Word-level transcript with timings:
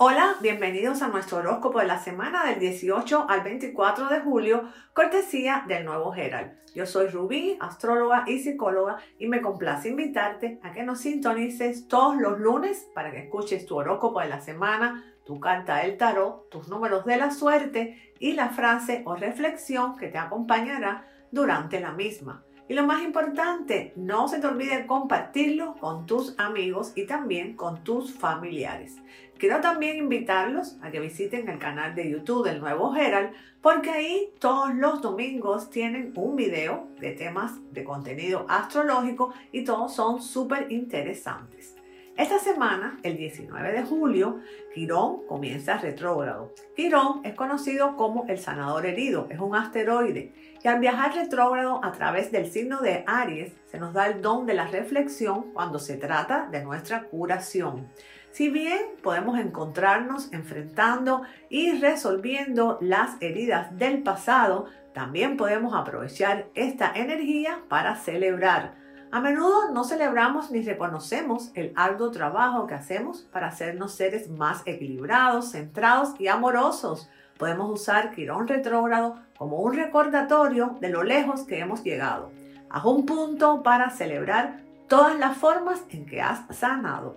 Hola, 0.00 0.36
bienvenidos 0.40 1.02
a 1.02 1.08
nuestro 1.08 1.38
horóscopo 1.38 1.80
de 1.80 1.86
la 1.86 1.98
semana 1.98 2.44
del 2.44 2.60
18 2.60 3.26
al 3.28 3.40
24 3.40 4.06
de 4.06 4.20
julio, 4.20 4.68
cortesía 4.92 5.64
del 5.66 5.84
nuevo 5.84 6.14
Herald. 6.14 6.52
Yo 6.72 6.86
soy 6.86 7.08
Rubí, 7.08 7.58
astróloga 7.58 8.22
y 8.28 8.38
psicóloga, 8.38 8.98
y 9.18 9.26
me 9.26 9.42
complace 9.42 9.88
invitarte 9.88 10.60
a 10.62 10.70
que 10.70 10.84
nos 10.84 11.00
sintonices 11.00 11.88
todos 11.88 12.16
los 12.16 12.38
lunes 12.38 12.88
para 12.94 13.10
que 13.10 13.24
escuches 13.24 13.66
tu 13.66 13.74
horóscopo 13.74 14.20
de 14.20 14.28
la 14.28 14.40
semana, 14.40 15.04
tu 15.24 15.40
carta 15.40 15.78
del 15.78 15.96
tarot, 15.96 16.48
tus 16.48 16.68
números 16.68 17.04
de 17.04 17.16
la 17.16 17.32
suerte 17.32 18.14
y 18.20 18.34
la 18.34 18.50
frase 18.50 19.02
o 19.04 19.16
reflexión 19.16 19.96
que 19.96 20.06
te 20.06 20.18
acompañará 20.18 21.08
durante 21.32 21.80
la 21.80 21.90
misma. 21.90 22.44
Y 22.68 22.74
lo 22.74 22.84
más 22.84 23.02
importante, 23.02 23.94
no 23.96 24.28
se 24.28 24.40
te 24.40 24.46
olvide 24.46 24.86
compartirlo 24.86 25.76
con 25.80 26.04
tus 26.04 26.38
amigos 26.38 26.92
y 26.94 27.06
también 27.06 27.56
con 27.56 27.82
tus 27.82 28.12
familiares. 28.12 28.96
Quiero 29.38 29.60
también 29.60 29.96
invitarlos 29.96 30.76
a 30.82 30.90
que 30.90 31.00
visiten 31.00 31.48
el 31.48 31.58
canal 31.58 31.94
de 31.94 32.10
YouTube 32.10 32.44
del 32.44 32.60
Nuevo 32.60 32.94
Herald, 32.94 33.32
porque 33.62 33.90
ahí 33.90 34.32
todos 34.38 34.74
los 34.74 35.00
domingos 35.00 35.70
tienen 35.70 36.12
un 36.14 36.36
video 36.36 36.88
de 37.00 37.12
temas 37.12 37.52
de 37.72 37.84
contenido 37.84 38.44
astrológico 38.48 39.32
y 39.50 39.64
todos 39.64 39.94
son 39.94 40.20
súper 40.20 40.70
interesantes. 40.70 41.77
Esta 42.18 42.40
semana, 42.40 42.98
el 43.04 43.16
19 43.16 43.70
de 43.70 43.84
julio, 43.84 44.40
Quirón 44.74 45.24
comienza 45.28 45.78
retrógrado. 45.78 46.52
Quirón 46.74 47.20
es 47.22 47.34
conocido 47.34 47.94
como 47.94 48.26
el 48.26 48.38
sanador 48.38 48.86
herido, 48.86 49.28
es 49.30 49.38
un 49.38 49.54
asteroide 49.54 50.32
y 50.60 50.66
al 50.66 50.80
viajar 50.80 51.14
retrógrado 51.14 51.80
a 51.84 51.92
través 51.92 52.32
del 52.32 52.50
signo 52.50 52.80
de 52.80 53.04
Aries 53.06 53.52
se 53.70 53.78
nos 53.78 53.92
da 53.94 54.08
el 54.08 54.20
don 54.20 54.46
de 54.46 54.54
la 54.54 54.66
reflexión 54.66 55.52
cuando 55.52 55.78
se 55.78 55.96
trata 55.96 56.48
de 56.50 56.64
nuestra 56.64 57.04
curación. 57.04 57.86
Si 58.32 58.48
bien 58.48 58.80
podemos 59.00 59.38
encontrarnos 59.38 60.32
enfrentando 60.32 61.22
y 61.48 61.78
resolviendo 61.78 62.78
las 62.80 63.16
heridas 63.20 63.78
del 63.78 64.02
pasado, 64.02 64.66
también 64.92 65.36
podemos 65.36 65.72
aprovechar 65.72 66.48
esta 66.56 66.90
energía 66.96 67.60
para 67.68 67.94
celebrar 67.94 68.87
a 69.10 69.20
menudo 69.20 69.70
no 69.72 69.84
celebramos 69.84 70.50
ni 70.50 70.62
reconocemos 70.62 71.50
el 71.54 71.72
arduo 71.76 72.10
trabajo 72.10 72.66
que 72.66 72.74
hacemos 72.74 73.22
para 73.32 73.48
hacernos 73.48 73.94
seres 73.94 74.28
más 74.28 74.62
equilibrados, 74.66 75.52
centrados 75.52 76.10
y 76.18 76.28
amorosos. 76.28 77.08
Podemos 77.38 77.70
usar 77.70 78.14
Quirón 78.14 78.48
retrógrado 78.48 79.16
como 79.38 79.60
un 79.60 79.74
recordatorio 79.74 80.76
de 80.80 80.90
lo 80.90 81.04
lejos 81.04 81.44
que 81.44 81.58
hemos 81.58 81.82
llegado. 81.82 82.30
Haz 82.68 82.84
un 82.84 83.06
punto 83.06 83.62
para 83.62 83.88
celebrar 83.90 84.60
todas 84.88 85.18
las 85.18 85.38
formas 85.38 85.82
en 85.88 86.04
que 86.04 86.20
has 86.20 86.40
sanado. 86.54 87.16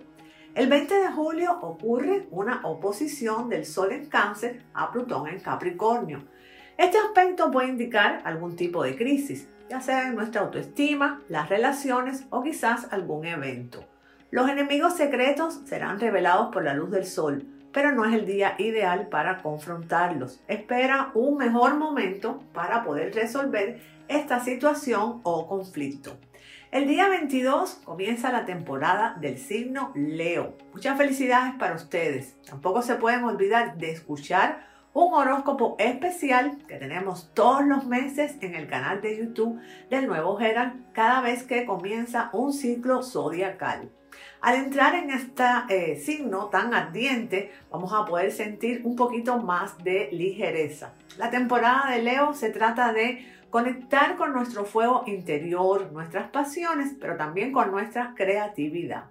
El 0.54 0.68
20 0.68 0.94
de 0.94 1.12
julio 1.12 1.58
ocurre 1.60 2.26
una 2.30 2.60
oposición 2.64 3.50
del 3.50 3.66
Sol 3.66 3.92
en 3.92 4.06
Cáncer 4.06 4.62
a 4.72 4.90
Plutón 4.90 5.28
en 5.28 5.40
Capricornio. 5.40 6.24
Este 6.78 6.96
aspecto 6.96 7.50
puede 7.50 7.68
indicar 7.68 8.22
algún 8.24 8.56
tipo 8.56 8.82
de 8.82 8.96
crisis, 8.96 9.48
ya 9.72 9.80
sea 9.80 10.06
en 10.06 10.16
nuestra 10.16 10.42
autoestima, 10.42 11.22
las 11.30 11.48
relaciones 11.48 12.26
o 12.28 12.42
quizás 12.42 12.92
algún 12.92 13.24
evento. 13.24 13.82
Los 14.30 14.50
enemigos 14.50 14.98
secretos 14.98 15.62
serán 15.64 15.98
revelados 15.98 16.52
por 16.52 16.62
la 16.62 16.74
luz 16.74 16.90
del 16.90 17.06
sol, 17.06 17.46
pero 17.72 17.90
no 17.92 18.04
es 18.04 18.12
el 18.12 18.26
día 18.26 18.54
ideal 18.58 19.08
para 19.08 19.40
confrontarlos. 19.40 20.42
Espera 20.46 21.10
un 21.14 21.38
mejor 21.38 21.76
momento 21.76 22.42
para 22.52 22.84
poder 22.84 23.14
resolver 23.14 23.80
esta 24.08 24.40
situación 24.40 25.22
o 25.22 25.48
conflicto. 25.48 26.18
El 26.70 26.86
día 26.86 27.08
22 27.08 27.80
comienza 27.82 28.30
la 28.30 28.44
temporada 28.44 29.16
del 29.22 29.38
signo 29.38 29.90
Leo. 29.94 30.58
Muchas 30.74 30.98
felicidades 30.98 31.54
para 31.58 31.76
ustedes. 31.76 32.36
Tampoco 32.42 32.82
se 32.82 32.96
pueden 32.96 33.24
olvidar 33.24 33.78
de 33.78 33.90
escuchar 33.90 34.66
un 34.94 35.14
horóscopo 35.14 35.76
especial 35.78 36.58
que 36.68 36.76
tenemos 36.76 37.30
todos 37.32 37.64
los 37.64 37.86
meses 37.86 38.36
en 38.42 38.54
el 38.54 38.68
canal 38.68 39.00
de 39.00 39.18
YouTube 39.18 39.58
del 39.88 40.06
Nuevo 40.06 40.38
Herald 40.38 40.92
cada 40.92 41.22
vez 41.22 41.44
que 41.44 41.64
comienza 41.64 42.28
un 42.32 42.52
ciclo 42.52 43.02
zodiacal. 43.02 43.90
Al 44.42 44.56
entrar 44.56 44.94
en 44.94 45.10
este 45.10 45.96
signo 45.96 46.46
tan 46.46 46.74
ardiente, 46.74 47.52
vamos 47.70 47.92
a 47.94 48.04
poder 48.04 48.32
sentir 48.32 48.82
un 48.84 48.96
poquito 48.96 49.38
más 49.38 49.82
de 49.82 50.10
ligereza. 50.12 50.92
La 51.16 51.30
temporada 51.30 51.90
de 51.90 52.02
Leo 52.02 52.34
se 52.34 52.50
trata 52.50 52.92
de 52.92 53.26
conectar 53.48 54.16
con 54.16 54.32
nuestro 54.32 54.64
fuego 54.64 55.04
interior, 55.06 55.90
nuestras 55.92 56.30
pasiones, 56.30 56.94
pero 57.00 57.16
también 57.16 57.52
con 57.52 57.70
nuestra 57.70 58.14
creatividad. 58.14 59.04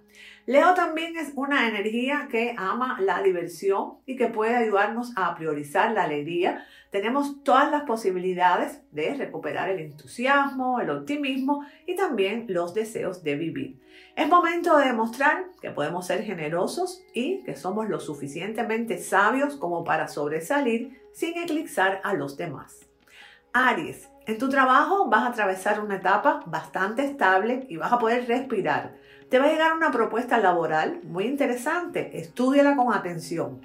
Leo 0.44 0.74
también 0.74 1.16
es 1.16 1.32
una 1.36 1.68
energía 1.68 2.26
que 2.28 2.56
ama 2.58 3.00
la 3.00 3.22
diversión 3.22 3.98
y 4.06 4.16
que 4.16 4.26
puede 4.26 4.56
ayudarnos 4.56 5.12
a 5.14 5.36
priorizar 5.36 5.92
la 5.92 6.02
alegría. 6.02 6.66
Tenemos 6.90 7.44
todas 7.44 7.70
las 7.70 7.84
posibilidades 7.84 8.80
de 8.90 9.14
recuperar 9.14 9.68
el 9.68 9.78
entusiasmo, 9.78 10.80
el 10.80 10.90
optimismo 10.90 11.64
y 11.86 11.94
también 11.94 12.46
los 12.48 12.74
deseos 12.74 13.22
de 13.22 13.36
vivir. 13.36 13.80
Es 14.16 14.28
momento 14.28 14.76
de 14.78 14.86
demostrar 14.86 15.44
que 15.60 15.70
podemos 15.70 16.08
ser 16.08 16.24
generosos 16.24 17.04
y 17.14 17.44
que 17.44 17.54
somos 17.54 17.88
lo 17.88 18.00
suficientemente 18.00 18.98
sabios 18.98 19.54
como 19.56 19.84
para 19.84 20.08
sobresalir 20.08 21.00
sin 21.12 21.38
eclipsar 21.38 22.00
a 22.02 22.14
los 22.14 22.36
demás. 22.36 22.80
Aries, 23.52 24.08
en 24.26 24.38
tu 24.38 24.48
trabajo 24.48 25.08
vas 25.08 25.22
a 25.22 25.28
atravesar 25.28 25.80
una 25.80 25.96
etapa 25.96 26.42
bastante 26.46 27.04
estable 27.04 27.66
y 27.68 27.76
vas 27.76 27.92
a 27.92 27.98
poder 27.98 28.26
respirar. 28.26 28.94
Te 29.32 29.38
va 29.38 29.46
a 29.46 29.50
llegar 29.50 29.72
una 29.72 29.90
propuesta 29.90 30.36
laboral 30.36 31.00
muy 31.04 31.24
interesante. 31.24 32.18
Estúdiala 32.18 32.76
con 32.76 32.92
atención. 32.92 33.62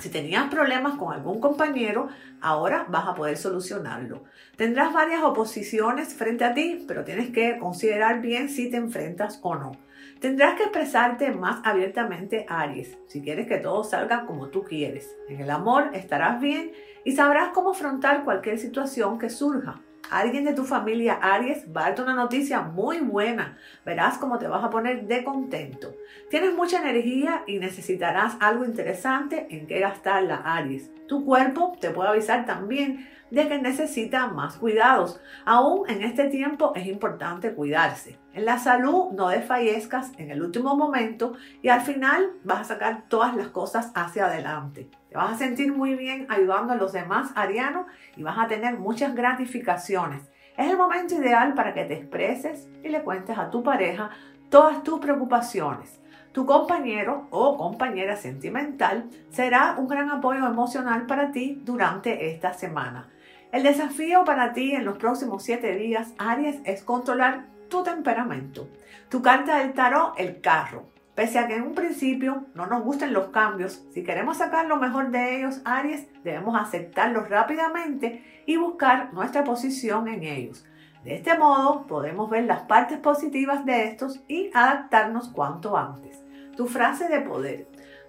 Si 0.00 0.08
tenías 0.08 0.48
problemas 0.48 0.96
con 0.96 1.12
algún 1.12 1.40
compañero, 1.40 2.08
ahora 2.40 2.86
vas 2.88 3.08
a 3.08 3.14
poder 3.14 3.36
solucionarlo. 3.36 4.24
Tendrás 4.56 4.94
varias 4.94 5.22
oposiciones 5.22 6.14
frente 6.14 6.44
a 6.44 6.54
ti, 6.54 6.86
pero 6.88 7.04
tienes 7.04 7.28
que 7.32 7.58
considerar 7.58 8.22
bien 8.22 8.48
si 8.48 8.70
te 8.70 8.78
enfrentas 8.78 9.40
o 9.42 9.54
no. 9.54 9.72
Tendrás 10.20 10.54
que 10.54 10.62
expresarte 10.62 11.32
más 11.32 11.60
abiertamente, 11.64 12.46
Aries, 12.48 12.96
si 13.06 13.20
quieres 13.20 13.46
que 13.46 13.58
todo 13.58 13.84
salga 13.84 14.24
como 14.24 14.48
tú 14.48 14.64
quieres. 14.64 15.14
En 15.28 15.38
el 15.38 15.50
amor 15.50 15.90
estarás 15.92 16.40
bien 16.40 16.72
y 17.04 17.12
sabrás 17.12 17.50
cómo 17.50 17.72
afrontar 17.72 18.24
cualquier 18.24 18.58
situación 18.58 19.18
que 19.18 19.28
surja. 19.28 19.82
Alguien 20.10 20.44
de 20.44 20.52
tu 20.52 20.64
familia 20.64 21.14
Aries 21.14 21.64
va 21.74 21.82
a 21.82 21.84
darte 21.84 22.02
una 22.02 22.14
noticia 22.14 22.60
muy 22.60 22.98
buena. 22.98 23.58
Verás 23.84 24.18
cómo 24.18 24.38
te 24.38 24.46
vas 24.46 24.62
a 24.62 24.70
poner 24.70 25.06
de 25.06 25.24
contento. 25.24 25.94
Tienes 26.30 26.54
mucha 26.54 26.80
energía 26.80 27.42
y 27.46 27.58
necesitarás 27.58 28.36
algo 28.40 28.64
interesante 28.64 29.46
en 29.50 29.66
que 29.66 29.80
gastarla, 29.80 30.36
Aries. 30.36 30.90
Tu 31.06 31.24
cuerpo 31.24 31.76
te 31.80 31.90
puede 31.90 32.08
avisar 32.08 32.46
también 32.46 33.08
de 33.30 33.48
que 33.48 33.58
necesita 33.58 34.28
más 34.28 34.56
cuidados. 34.56 35.20
Aún 35.44 35.88
en 35.88 36.02
este 36.02 36.28
tiempo 36.28 36.72
es 36.74 36.86
importante 36.86 37.52
cuidarse. 37.52 38.18
En 38.32 38.44
la 38.44 38.58
salud 38.58 39.12
no 39.12 39.28
desfallezcas 39.28 40.12
en 40.18 40.30
el 40.30 40.42
último 40.42 40.76
momento 40.76 41.34
y 41.62 41.68
al 41.68 41.80
final 41.80 42.32
vas 42.44 42.60
a 42.60 42.74
sacar 42.74 43.04
todas 43.08 43.36
las 43.36 43.48
cosas 43.48 43.90
hacia 43.94 44.26
adelante. 44.26 44.88
Te 45.08 45.16
vas 45.16 45.32
a 45.32 45.38
sentir 45.38 45.72
muy 45.72 45.94
bien 45.94 46.26
ayudando 46.30 46.72
a 46.72 46.76
los 46.76 46.92
demás 46.92 47.32
arianos 47.34 47.86
y 48.16 48.22
vas 48.22 48.38
a 48.38 48.48
tener 48.48 48.78
muchas 48.78 49.14
gratificaciones. 49.14 50.30
Es 50.56 50.70
el 50.70 50.76
momento 50.76 51.14
ideal 51.14 51.54
para 51.54 51.74
que 51.74 51.84
te 51.84 51.94
expreses 51.94 52.68
y 52.82 52.88
le 52.88 53.02
cuentes 53.02 53.36
a 53.36 53.50
tu 53.50 53.62
pareja 53.62 54.10
todas 54.48 54.82
tus 54.84 55.00
preocupaciones. 55.00 56.00
Tu 56.34 56.44
compañero 56.46 57.28
o 57.30 57.56
compañera 57.56 58.16
sentimental 58.16 59.08
será 59.30 59.76
un 59.78 59.86
gran 59.86 60.10
apoyo 60.10 60.44
emocional 60.44 61.06
para 61.06 61.30
ti 61.30 61.62
durante 61.64 62.28
esta 62.28 62.52
semana. 62.52 63.08
El 63.52 63.62
desafío 63.62 64.24
para 64.24 64.52
ti 64.52 64.72
en 64.72 64.84
los 64.84 64.98
próximos 64.98 65.44
siete 65.44 65.76
días, 65.76 66.12
Aries, 66.18 66.60
es 66.64 66.82
controlar 66.82 67.44
tu 67.68 67.84
temperamento. 67.84 68.68
Tu 69.08 69.22
carta 69.22 69.58
del 69.58 69.74
tarot, 69.74 70.14
el 70.18 70.40
carro. 70.40 70.88
Pese 71.14 71.38
a 71.38 71.46
que 71.46 71.54
en 71.54 71.62
un 71.62 71.74
principio 71.76 72.46
no 72.56 72.66
nos 72.66 72.82
gusten 72.82 73.12
los 73.12 73.28
cambios, 73.28 73.84
si 73.92 74.02
queremos 74.02 74.38
sacar 74.38 74.66
lo 74.66 74.78
mejor 74.78 75.12
de 75.12 75.36
ellos, 75.38 75.60
Aries, 75.64 76.08
debemos 76.24 76.60
aceptarlos 76.60 77.28
rápidamente 77.28 78.42
y 78.44 78.56
buscar 78.56 79.14
nuestra 79.14 79.44
posición 79.44 80.08
en 80.08 80.24
ellos. 80.24 80.66
De 81.04 81.14
este 81.14 81.38
modo 81.38 81.86
podemos 81.86 82.28
ver 82.28 82.42
las 82.46 82.62
partes 82.62 82.98
positivas 82.98 83.64
de 83.64 83.84
estos 83.84 84.20
y 84.26 84.50
adaptarnos 84.52 85.28
cuanto 85.28 85.76
antes. 85.76 86.23
Tu 86.56 86.66
frase 86.66 87.08
de 87.08 87.20
poder. 87.20 87.66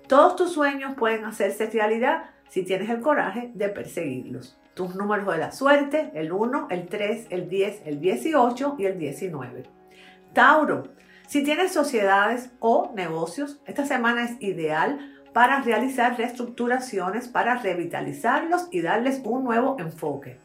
Todos 0.07 0.35
tus 0.35 0.51
sueños 0.53 0.95
pueden 0.95 1.25
hacerse 1.25 1.67
realidad 1.67 2.25
si 2.49 2.63
tienes 2.63 2.89
el 2.89 3.01
coraje 3.01 3.51
de 3.53 3.69
perseguirlos. 3.69 4.57
Tus 4.75 4.95
números 4.95 5.25
de 5.25 5.37
la 5.37 5.51
suerte, 5.51 6.11
el 6.13 6.31
1, 6.31 6.67
el 6.69 6.87
3, 6.87 7.27
el 7.29 7.49
10, 7.49 7.81
el 7.85 7.99
18 8.01 8.75
y 8.77 8.85
el 8.85 8.99
19. 8.99 9.63
Tauro, 10.33 10.83
si 11.27 11.43
tienes 11.43 11.71
sociedades 11.71 12.51
o 12.59 12.91
negocios, 12.93 13.61
esta 13.65 13.85
semana 13.85 14.25
es 14.25 14.41
ideal 14.41 14.99
para 15.33 15.61
realizar 15.61 16.17
reestructuraciones, 16.17 17.27
para 17.27 17.55
revitalizarlos 17.55 18.67
y 18.71 18.81
darles 18.81 19.21
un 19.23 19.43
nuevo 19.43 19.77
enfoque. 19.79 20.39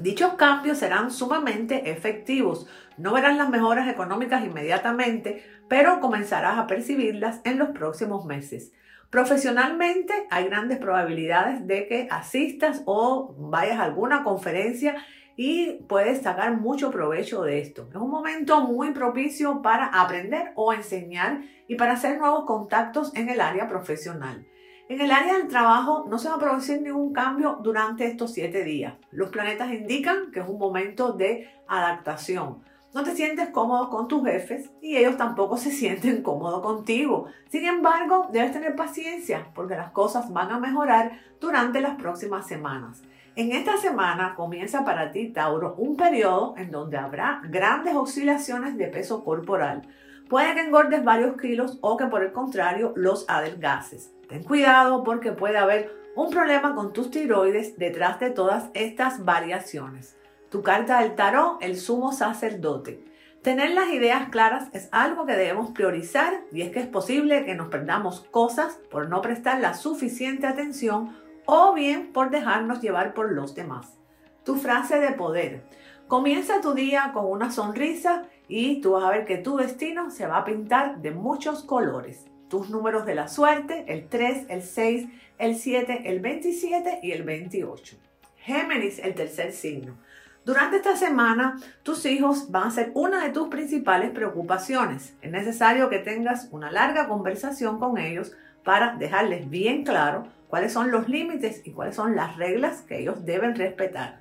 Dichos 0.00 0.34
cambios 0.34 0.78
serán 0.78 1.10
sumamente 1.10 1.90
efectivos. 1.90 2.66
No 2.96 3.12
verás 3.12 3.36
las 3.36 3.50
mejoras 3.50 3.88
económicas 3.88 4.44
inmediatamente, 4.44 5.44
pero 5.68 6.00
comenzarás 6.00 6.58
a 6.58 6.66
percibirlas 6.66 7.40
en 7.44 7.58
los 7.58 7.70
próximos 7.70 8.24
meses. 8.24 8.72
Profesionalmente 9.10 10.14
hay 10.30 10.46
grandes 10.46 10.78
probabilidades 10.78 11.66
de 11.66 11.86
que 11.86 12.08
asistas 12.10 12.82
o 12.86 13.34
vayas 13.36 13.78
a 13.78 13.84
alguna 13.84 14.24
conferencia 14.24 14.96
y 15.36 15.82
puedes 15.88 16.22
sacar 16.22 16.58
mucho 16.58 16.90
provecho 16.90 17.42
de 17.42 17.60
esto. 17.60 17.88
Es 17.90 17.96
un 17.96 18.10
momento 18.10 18.62
muy 18.62 18.92
propicio 18.92 19.62
para 19.62 19.86
aprender 19.86 20.52
o 20.56 20.72
enseñar 20.72 21.42
y 21.68 21.74
para 21.76 21.92
hacer 21.92 22.18
nuevos 22.18 22.44
contactos 22.44 23.14
en 23.14 23.28
el 23.28 23.40
área 23.40 23.68
profesional. 23.68 24.46
En 24.92 25.00
el 25.00 25.10
área 25.10 25.38
del 25.38 25.48
trabajo 25.48 26.04
no 26.06 26.18
se 26.18 26.28
va 26.28 26.34
a 26.34 26.38
producir 26.38 26.82
ningún 26.82 27.14
cambio 27.14 27.58
durante 27.62 28.06
estos 28.06 28.34
siete 28.34 28.62
días. 28.62 28.92
Los 29.10 29.30
planetas 29.30 29.72
indican 29.72 30.30
que 30.30 30.40
es 30.40 30.46
un 30.46 30.58
momento 30.58 31.14
de 31.14 31.48
adaptación 31.66 32.62
no 32.94 33.02
te 33.04 33.14
sientes 33.14 33.48
cómodo 33.48 33.88
con 33.88 34.06
tus 34.06 34.22
jefes 34.22 34.70
y 34.82 34.98
ellos 34.98 35.16
tampoco 35.16 35.56
se 35.56 35.70
sienten 35.80 36.22
cómodos 36.22 36.60
contigo. 36.60 37.26
Sin 37.48 37.64
embargo, 37.64 38.28
debes 38.30 38.52
tener 38.52 38.76
paciencia 38.76 39.46
porque 39.54 39.76
las 39.76 39.92
cosas 39.92 40.30
van 40.30 40.50
a 40.50 40.58
mejorar 40.58 41.12
durante 41.40 41.80
las 41.80 41.96
próximas 41.96 42.46
semanas. 42.46 43.02
En 43.34 43.52
esta 43.52 43.78
semana 43.78 44.34
comienza 44.34 44.84
para 44.84 45.10
ti, 45.10 45.28
Tauro, 45.30 45.74
un 45.78 45.96
periodo 45.96 46.54
en 46.58 46.70
donde 46.70 46.98
habrá 46.98 47.40
grandes 47.44 47.94
oscilaciones 47.94 48.76
de 48.76 48.88
peso 48.88 49.24
corporal. 49.24 49.88
Puede 50.28 50.54
que 50.54 50.60
engordes 50.60 51.02
varios 51.02 51.40
kilos 51.40 51.78
o 51.80 51.96
que 51.96 52.06
por 52.06 52.22
el 52.22 52.32
contrario 52.32 52.92
los 52.94 53.24
adelgaces. 53.30 54.12
Ten 54.32 54.44
cuidado 54.44 55.04
porque 55.04 55.32
puede 55.32 55.58
haber 55.58 55.94
un 56.16 56.30
problema 56.30 56.74
con 56.74 56.94
tus 56.94 57.10
tiroides 57.10 57.76
detrás 57.76 58.18
de 58.18 58.30
todas 58.30 58.70
estas 58.72 59.26
variaciones. 59.26 60.16
Tu 60.48 60.62
carta 60.62 61.00
del 61.00 61.14
tarot, 61.16 61.58
el 61.60 61.76
sumo 61.76 62.12
sacerdote. 62.12 63.04
Tener 63.42 63.72
las 63.72 63.90
ideas 63.90 64.30
claras 64.30 64.70
es 64.72 64.88
algo 64.90 65.26
que 65.26 65.36
debemos 65.36 65.72
priorizar 65.72 66.44
y 66.50 66.62
es 66.62 66.70
que 66.70 66.80
es 66.80 66.86
posible 66.86 67.44
que 67.44 67.54
nos 67.54 67.68
perdamos 67.68 68.20
cosas 68.30 68.80
por 68.90 69.06
no 69.10 69.20
prestar 69.20 69.60
la 69.60 69.74
suficiente 69.74 70.46
atención 70.46 71.14
o 71.44 71.74
bien 71.74 72.10
por 72.14 72.30
dejarnos 72.30 72.80
llevar 72.80 73.12
por 73.12 73.32
los 73.32 73.54
demás. 73.54 73.98
Tu 74.44 74.54
frase 74.54 74.98
de 74.98 75.12
poder. 75.12 75.62
Comienza 76.08 76.62
tu 76.62 76.72
día 76.72 77.10
con 77.12 77.26
una 77.26 77.50
sonrisa 77.50 78.22
y 78.48 78.80
tú 78.80 78.92
vas 78.92 79.04
a 79.04 79.10
ver 79.10 79.26
que 79.26 79.36
tu 79.36 79.58
destino 79.58 80.10
se 80.10 80.26
va 80.26 80.38
a 80.38 80.44
pintar 80.46 81.02
de 81.02 81.10
muchos 81.10 81.62
colores. 81.64 82.31
Tus 82.52 82.68
números 82.68 83.06
de 83.06 83.14
la 83.14 83.28
suerte, 83.28 83.86
el 83.88 84.10
3, 84.10 84.48
el 84.50 84.62
6, 84.62 85.08
el 85.38 85.56
7, 85.56 86.02
el 86.04 86.20
27 86.20 86.98
y 87.02 87.12
el 87.12 87.22
28. 87.22 87.96
Géminis, 88.36 88.98
el 88.98 89.14
tercer 89.14 89.54
signo. 89.54 89.96
Durante 90.44 90.76
esta 90.76 90.94
semana, 90.94 91.56
tus 91.82 92.04
hijos 92.04 92.50
van 92.50 92.64
a 92.64 92.70
ser 92.70 92.90
una 92.92 93.24
de 93.24 93.30
tus 93.30 93.48
principales 93.48 94.10
preocupaciones. 94.10 95.14
Es 95.22 95.30
necesario 95.30 95.88
que 95.88 96.00
tengas 96.00 96.48
una 96.50 96.70
larga 96.70 97.08
conversación 97.08 97.78
con 97.78 97.96
ellos 97.96 98.32
para 98.64 98.96
dejarles 98.96 99.48
bien 99.48 99.82
claro 99.82 100.26
cuáles 100.48 100.74
son 100.74 100.90
los 100.90 101.08
límites 101.08 101.62
y 101.64 101.70
cuáles 101.70 101.96
son 101.96 102.16
las 102.16 102.36
reglas 102.36 102.82
que 102.82 102.98
ellos 102.98 103.24
deben 103.24 103.56
respetar. 103.56 104.20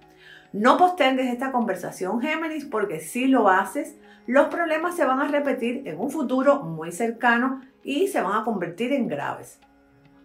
No 0.54 0.78
postergues 0.78 1.28
esta 1.28 1.52
conversación, 1.52 2.22
Géminis, 2.22 2.64
porque 2.64 3.02
si 3.02 3.28
lo 3.28 3.50
haces, 3.50 3.98
los 4.26 4.48
problemas 4.48 4.96
se 4.96 5.04
van 5.04 5.20
a 5.20 5.28
repetir 5.28 5.82
en 5.86 6.00
un 6.00 6.10
futuro 6.10 6.62
muy 6.62 6.94
cercano 6.94 7.62
y 7.84 8.08
se 8.08 8.22
van 8.22 8.42
a 8.42 8.44
convertir 8.44 8.94
en 8.94 9.08
graves. 9.08 9.60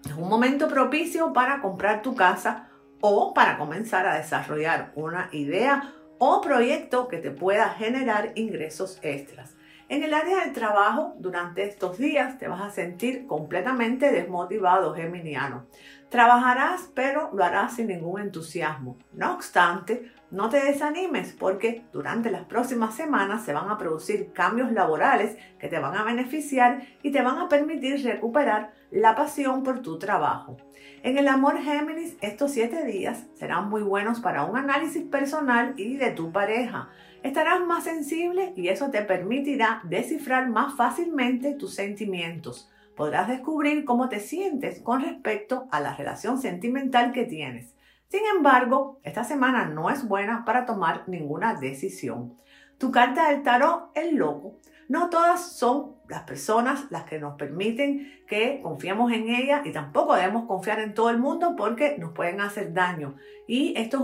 Es 0.05 0.13
un 0.13 0.29
momento 0.29 0.69
propicio 0.69 1.33
para 1.33 1.61
comprar 1.61 2.03
tu 2.03 2.15
casa 2.15 2.69
o 3.01 3.35
para 3.35 3.59
comenzar 3.59 4.07
a 4.07 4.17
desarrollar 4.17 4.93
una 4.95 5.29
idea 5.33 5.93
o 6.19 6.41
proyecto 6.41 7.09
que 7.09 7.19
te 7.19 7.31
pueda 7.31 7.71
generar 7.71 8.33
ingresos 8.37 8.99
extras. 9.03 9.57
En 9.89 10.03
el 10.03 10.15
área 10.15 10.41
del 10.41 10.53
trabajo, 10.53 11.15
durante 11.19 11.63
estos 11.63 11.99
días 11.99 12.39
te 12.39 12.49
vas 12.49 12.61
a 12.61 12.71
sentir 12.71 13.27
completamente 13.27 14.11
desmotivado, 14.11 14.95
geminiano. 14.95 15.67
Trabajarás, 16.09 16.91
pero 16.93 17.31
lo 17.33 17.45
harás 17.45 17.75
sin 17.77 17.89
ningún 17.89 18.21
entusiasmo. 18.21 18.99
No 19.13 19.35
obstante, 19.35 20.11
no 20.31 20.49
te 20.49 20.65
desanimes 20.65 21.33
porque 21.33 21.85
durante 21.93 22.31
las 22.31 22.45
próximas 22.45 22.95
semanas 22.95 23.45
se 23.45 23.53
van 23.53 23.71
a 23.71 23.79
producir 23.79 24.33
cambios 24.33 24.73
laborales 24.73 25.37
que 25.59 25.69
te 25.69 25.79
van 25.79 25.97
a 25.97 26.05
beneficiar 26.05 26.83
y 27.03 27.13
te 27.13 27.23
van 27.23 27.39
a 27.39 27.49
permitir 27.49 28.03
recuperar 28.03 28.73
la 28.91 29.15
pasión 29.15 29.63
por 29.63 29.83
tu 29.83 29.99
trabajo. 29.99 30.57
En 31.03 31.19
el 31.19 31.29
amor 31.29 31.59
Géminis, 31.59 32.17
estos 32.21 32.53
siete 32.53 32.85
días 32.85 33.27
serán 33.35 33.69
muy 33.69 33.83
buenos 33.83 34.21
para 34.21 34.45
un 34.45 34.57
análisis 34.57 35.05
personal 35.05 35.75
y 35.77 35.97
de 35.97 36.11
tu 36.11 36.33
pareja. 36.33 36.89
Estarás 37.23 37.61
más 37.61 37.85
sensible 37.85 38.53
y 38.57 38.69
eso 38.69 38.91
te 38.91 39.03
permitirá 39.03 39.81
descifrar 39.85 40.49
más 40.49 40.75
fácilmente 40.75 41.55
tus 41.55 41.75
sentimientos. 41.75 42.69
Podrás 42.97 43.29
descubrir 43.29 43.85
cómo 43.85 44.09
te 44.09 44.21
sientes 44.21 44.81
con 44.81 45.03
respecto 45.03 45.69
a 45.71 45.81
la 45.81 45.95
relación 45.95 46.39
sentimental 46.39 47.13
que 47.13 47.25
tienes. 47.25 47.76
Sin 48.09 48.23
embargo, 48.37 49.01
esta 49.03 49.25
semana 49.25 49.67
no 49.67 49.91
es 49.91 50.07
buena 50.07 50.45
para 50.45 50.65
tomar 50.65 51.09
ninguna 51.09 51.55
decisión. 51.55 52.37
Tu 52.79 52.93
carta 52.93 53.31
del 53.31 53.43
tarot, 53.43 53.91
el 53.95 54.17
loco. 54.17 54.59
No 54.89 55.11
todas 55.11 55.53
son 55.53 55.97
las 56.09 56.23
personas 56.23 56.87
las 56.91 57.05
que 57.05 57.19
nos 57.19 57.37
permiten 57.37 58.23
que 58.29 58.61
confiemos 58.63 59.11
en 59.11 59.29
ellas 59.31 59.67
y 59.67 59.73
tampoco 59.73 60.15
debemos 60.15 60.47
confiar 60.47 60.79
en 60.79 60.95
todo 60.95 61.11
el 61.11 61.19
mundo 61.19 61.55
porque 61.57 61.99
nos 61.99 62.13
pueden 62.13 62.41
hacer 62.41 62.73
daño. 62.73 63.17
Y 63.49 63.75
esto 63.77 63.97
es 63.97 64.03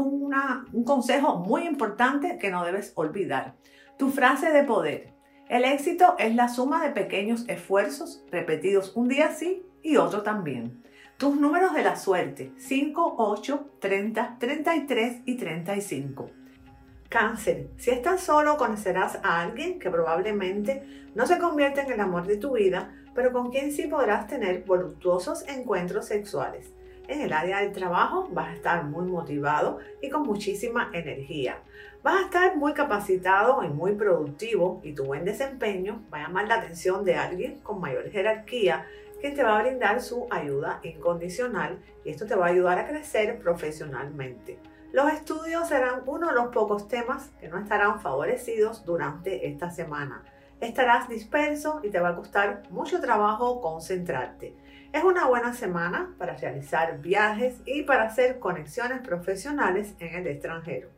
un 0.73 0.85
consejo 0.85 1.39
muy 1.39 1.63
importante 1.63 2.39
que 2.39 2.51
no 2.51 2.65
debes 2.65 2.93
olvidar. 2.97 3.55
Tu 3.99 4.11
frase 4.11 4.51
de 4.51 4.65
poder. 4.65 5.15
El 5.49 5.65
éxito 5.65 6.17
es 6.19 6.35
la 6.35 6.49
suma 6.49 6.83
de 6.83 6.91
pequeños 6.91 7.45
esfuerzos 7.49 8.25
repetidos 8.33 8.97
un 8.97 9.09
día 9.09 9.31
sí 9.31 9.63
y 9.83 9.97
otro 9.99 10.23
también. 10.23 10.82
Tus 11.23 11.37
números 11.37 11.73
de 11.73 11.85
la 11.85 11.95
suerte 11.95 12.51
5, 12.57 13.15
8, 13.17 13.71
30, 13.79 14.39
33 14.41 15.21
y 15.25 15.37
35. 15.37 16.31
Cáncer, 17.09 17.69
si 17.77 17.93
estás 17.93 18.23
solo 18.23 18.57
conocerás 18.57 19.21
a 19.23 19.41
alguien 19.41 19.79
que 19.79 19.89
probablemente 19.89 20.83
no 21.15 21.25
se 21.25 21.39
convierta 21.39 21.83
en 21.83 21.93
el 21.93 22.01
amor 22.01 22.27
de 22.27 22.39
tu 22.39 22.55
vida, 22.55 22.93
pero 23.15 23.33
con 23.33 23.53
quien 23.53 23.71
sí 23.71 23.87
podrás 23.87 24.27
tener 24.27 24.65
voluptuosos 24.65 25.47
encuentros 25.47 26.07
sexuales. 26.07 26.73
En 27.07 27.21
el 27.21 27.33
área 27.33 27.61
del 27.61 27.71
trabajo 27.71 28.29
vas 28.33 28.49
a 28.49 28.55
estar 28.55 28.83
muy 28.83 29.07
motivado 29.07 29.79
y 30.01 30.09
con 30.09 30.23
muchísima 30.23 30.91
energía. 30.93 31.59
Vas 32.03 32.17
a 32.17 32.25
estar 32.25 32.57
muy 32.57 32.73
capacitado 32.73 33.63
y 33.63 33.69
muy 33.69 33.93
productivo 33.93 34.81
y 34.83 34.93
tu 34.93 35.05
buen 35.05 35.25
desempeño 35.25 36.03
va 36.13 36.19
a 36.19 36.23
llamar 36.23 36.49
la 36.49 36.57
atención 36.57 37.05
de 37.05 37.15
alguien 37.15 37.61
con 37.61 37.81
mayor 37.81 38.11
jerarquía 38.11 38.87
que 39.23 39.31
te 39.31 39.45
va 39.45 39.57
a 39.57 39.63
brindar 39.63 40.03
su 40.03 40.27
ayuda 40.31 40.81
incondicional 40.83 41.79
y 42.05 42.11
esto 42.11 42.27
te 42.27 42.35
va 42.35 42.47
a 42.47 42.51
ayudar 42.51 42.81
a 42.81 42.89
crecer 42.89 43.39
profesionalmente. 43.39 44.59
Los 44.93 45.13
estudios 45.13 45.69
serán 45.69 46.03
uno 46.07 46.29
de 46.29 46.35
los 46.35 46.49
pocos 46.49 46.89
temas 46.89 47.31
que 47.41 47.49
no 47.49 47.59
estarán 47.59 48.01
favorecidos 48.01 48.85
durante 48.85 49.47
esta 49.47 49.71
semana. 49.71 50.25
Estarás 50.61 51.09
disperso 51.09 51.81
y 51.85 51.91
te 51.91 52.01
va 52.01 52.11
a 52.11 52.17
costar 52.17 52.65
mucho 52.71 53.01
trabajo 53.01 53.61
concentrarte. 53.61 54.57
Es 54.93 55.05
una 55.05 55.29
buena 55.29 55.55
semana 55.55 56.15
para 56.19 56.37
realizar 56.37 56.99
viajes 56.99 57.61
y 57.65 57.85
para 57.85 58.03
hacer 58.03 58.41
conexiones 58.41 59.01
profesionales 59.03 59.95
en 60.01 60.17
el 60.17 60.27
extranjero. 60.27 60.89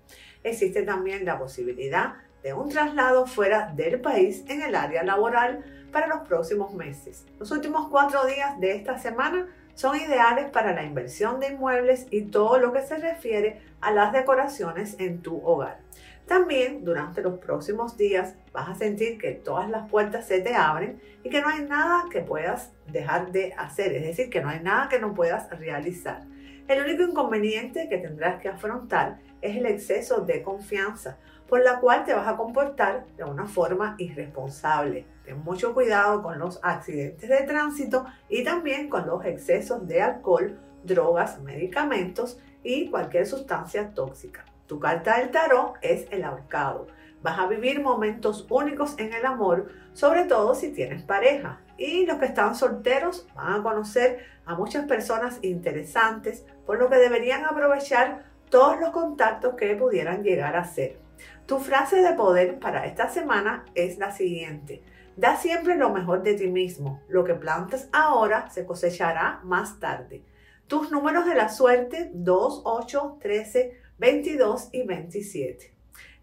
Existe 0.42 0.82
también 0.82 1.26
la 1.26 1.38
posibilidad 1.38 2.14
de 2.42 2.54
un 2.54 2.70
traslado 2.70 3.26
fuera 3.26 3.70
del 3.74 4.00
país 4.00 4.44
en 4.48 4.62
el 4.62 4.74
área 4.74 5.02
laboral 5.02 5.83
para 5.94 6.08
los 6.08 6.26
próximos 6.26 6.74
meses. 6.74 7.24
Los 7.38 7.52
últimos 7.52 7.88
cuatro 7.88 8.26
días 8.26 8.58
de 8.58 8.72
esta 8.72 8.98
semana 8.98 9.46
son 9.74 9.96
ideales 9.96 10.50
para 10.50 10.72
la 10.74 10.82
inversión 10.82 11.38
de 11.38 11.52
inmuebles 11.52 12.08
y 12.10 12.22
todo 12.22 12.58
lo 12.58 12.72
que 12.72 12.82
se 12.82 12.96
refiere 12.96 13.62
a 13.80 13.92
las 13.92 14.12
decoraciones 14.12 14.96
en 14.98 15.22
tu 15.22 15.40
hogar. 15.46 15.78
También 16.26 16.84
durante 16.84 17.22
los 17.22 17.38
próximos 17.38 17.96
días 17.96 18.34
vas 18.52 18.70
a 18.70 18.74
sentir 18.74 19.18
que 19.18 19.32
todas 19.32 19.70
las 19.70 19.88
puertas 19.88 20.26
se 20.26 20.40
te 20.40 20.54
abren 20.54 21.00
y 21.22 21.30
que 21.30 21.40
no 21.40 21.48
hay 21.48 21.62
nada 21.62 22.06
que 22.10 22.22
puedas 22.22 22.72
dejar 22.88 23.30
de 23.30 23.52
hacer, 23.54 23.92
es 23.94 24.02
decir, 24.02 24.30
que 24.30 24.40
no 24.40 24.48
hay 24.48 24.60
nada 24.60 24.88
que 24.88 24.98
no 24.98 25.14
puedas 25.14 25.48
realizar. 25.58 26.24
El 26.66 26.82
único 26.82 27.02
inconveniente 27.04 27.88
que 27.88 27.98
tendrás 27.98 28.40
que 28.40 28.48
afrontar 28.48 29.18
es 29.42 29.56
el 29.56 29.66
exceso 29.66 30.22
de 30.22 30.42
confianza, 30.42 31.18
por 31.48 31.62
la 31.62 31.80
cual 31.80 32.04
te 32.04 32.14
vas 32.14 32.26
a 32.26 32.36
comportar 32.36 33.06
de 33.16 33.24
una 33.24 33.46
forma 33.46 33.94
irresponsable. 33.98 35.06
Ten 35.24 35.42
mucho 35.42 35.74
cuidado 35.74 36.22
con 36.22 36.38
los 36.38 36.60
accidentes 36.62 37.28
de 37.28 37.42
tránsito 37.42 38.06
y 38.28 38.44
también 38.44 38.88
con 38.88 39.06
los 39.06 39.24
excesos 39.24 39.86
de 39.86 40.02
alcohol, 40.02 40.58
drogas, 40.82 41.40
medicamentos 41.40 42.38
y 42.62 42.90
cualquier 42.90 43.26
sustancia 43.26 43.92
tóxica. 43.94 44.44
Tu 44.66 44.78
carta 44.80 45.18
del 45.18 45.30
tarot 45.30 45.74
es 45.82 46.06
el 46.10 46.24
ahorcado. 46.24 46.86
Vas 47.22 47.38
a 47.38 47.46
vivir 47.46 47.82
momentos 47.82 48.46
únicos 48.50 48.94
en 48.98 49.12
el 49.12 49.24
amor, 49.24 49.68
sobre 49.92 50.24
todo 50.24 50.54
si 50.54 50.72
tienes 50.72 51.02
pareja. 51.02 51.60
Y 51.76 52.06
los 52.06 52.18
que 52.18 52.26
están 52.26 52.54
solteros 52.54 53.26
van 53.34 53.60
a 53.60 53.62
conocer 53.62 54.24
a 54.46 54.54
muchas 54.54 54.86
personas 54.86 55.38
interesantes, 55.42 56.44
por 56.66 56.78
lo 56.78 56.88
que 56.88 56.96
deberían 56.96 57.44
aprovechar 57.44 58.24
todos 58.50 58.78
los 58.78 58.90
contactos 58.90 59.54
que 59.54 59.74
pudieran 59.74 60.22
llegar 60.22 60.54
a 60.56 60.64
ser. 60.64 61.03
Tu 61.46 61.58
frase 61.58 62.00
de 62.00 62.14
poder 62.14 62.58
para 62.58 62.86
esta 62.86 63.10
semana 63.10 63.66
es 63.74 63.98
la 63.98 64.10
siguiente. 64.12 64.82
Da 65.16 65.36
siempre 65.36 65.76
lo 65.76 65.90
mejor 65.90 66.22
de 66.22 66.34
ti 66.34 66.46
mismo. 66.46 67.02
Lo 67.06 67.22
que 67.22 67.34
plantas 67.34 67.88
ahora 67.92 68.48
se 68.48 68.64
cosechará 68.64 69.40
más 69.44 69.78
tarde. 69.78 70.24
Tus 70.66 70.90
números 70.90 71.26
de 71.26 71.34
la 71.34 71.50
suerte 71.50 72.10
2, 72.14 72.62
8, 72.64 73.18
13, 73.20 73.78
22 73.98 74.70
y 74.72 74.86
27. 74.86 75.74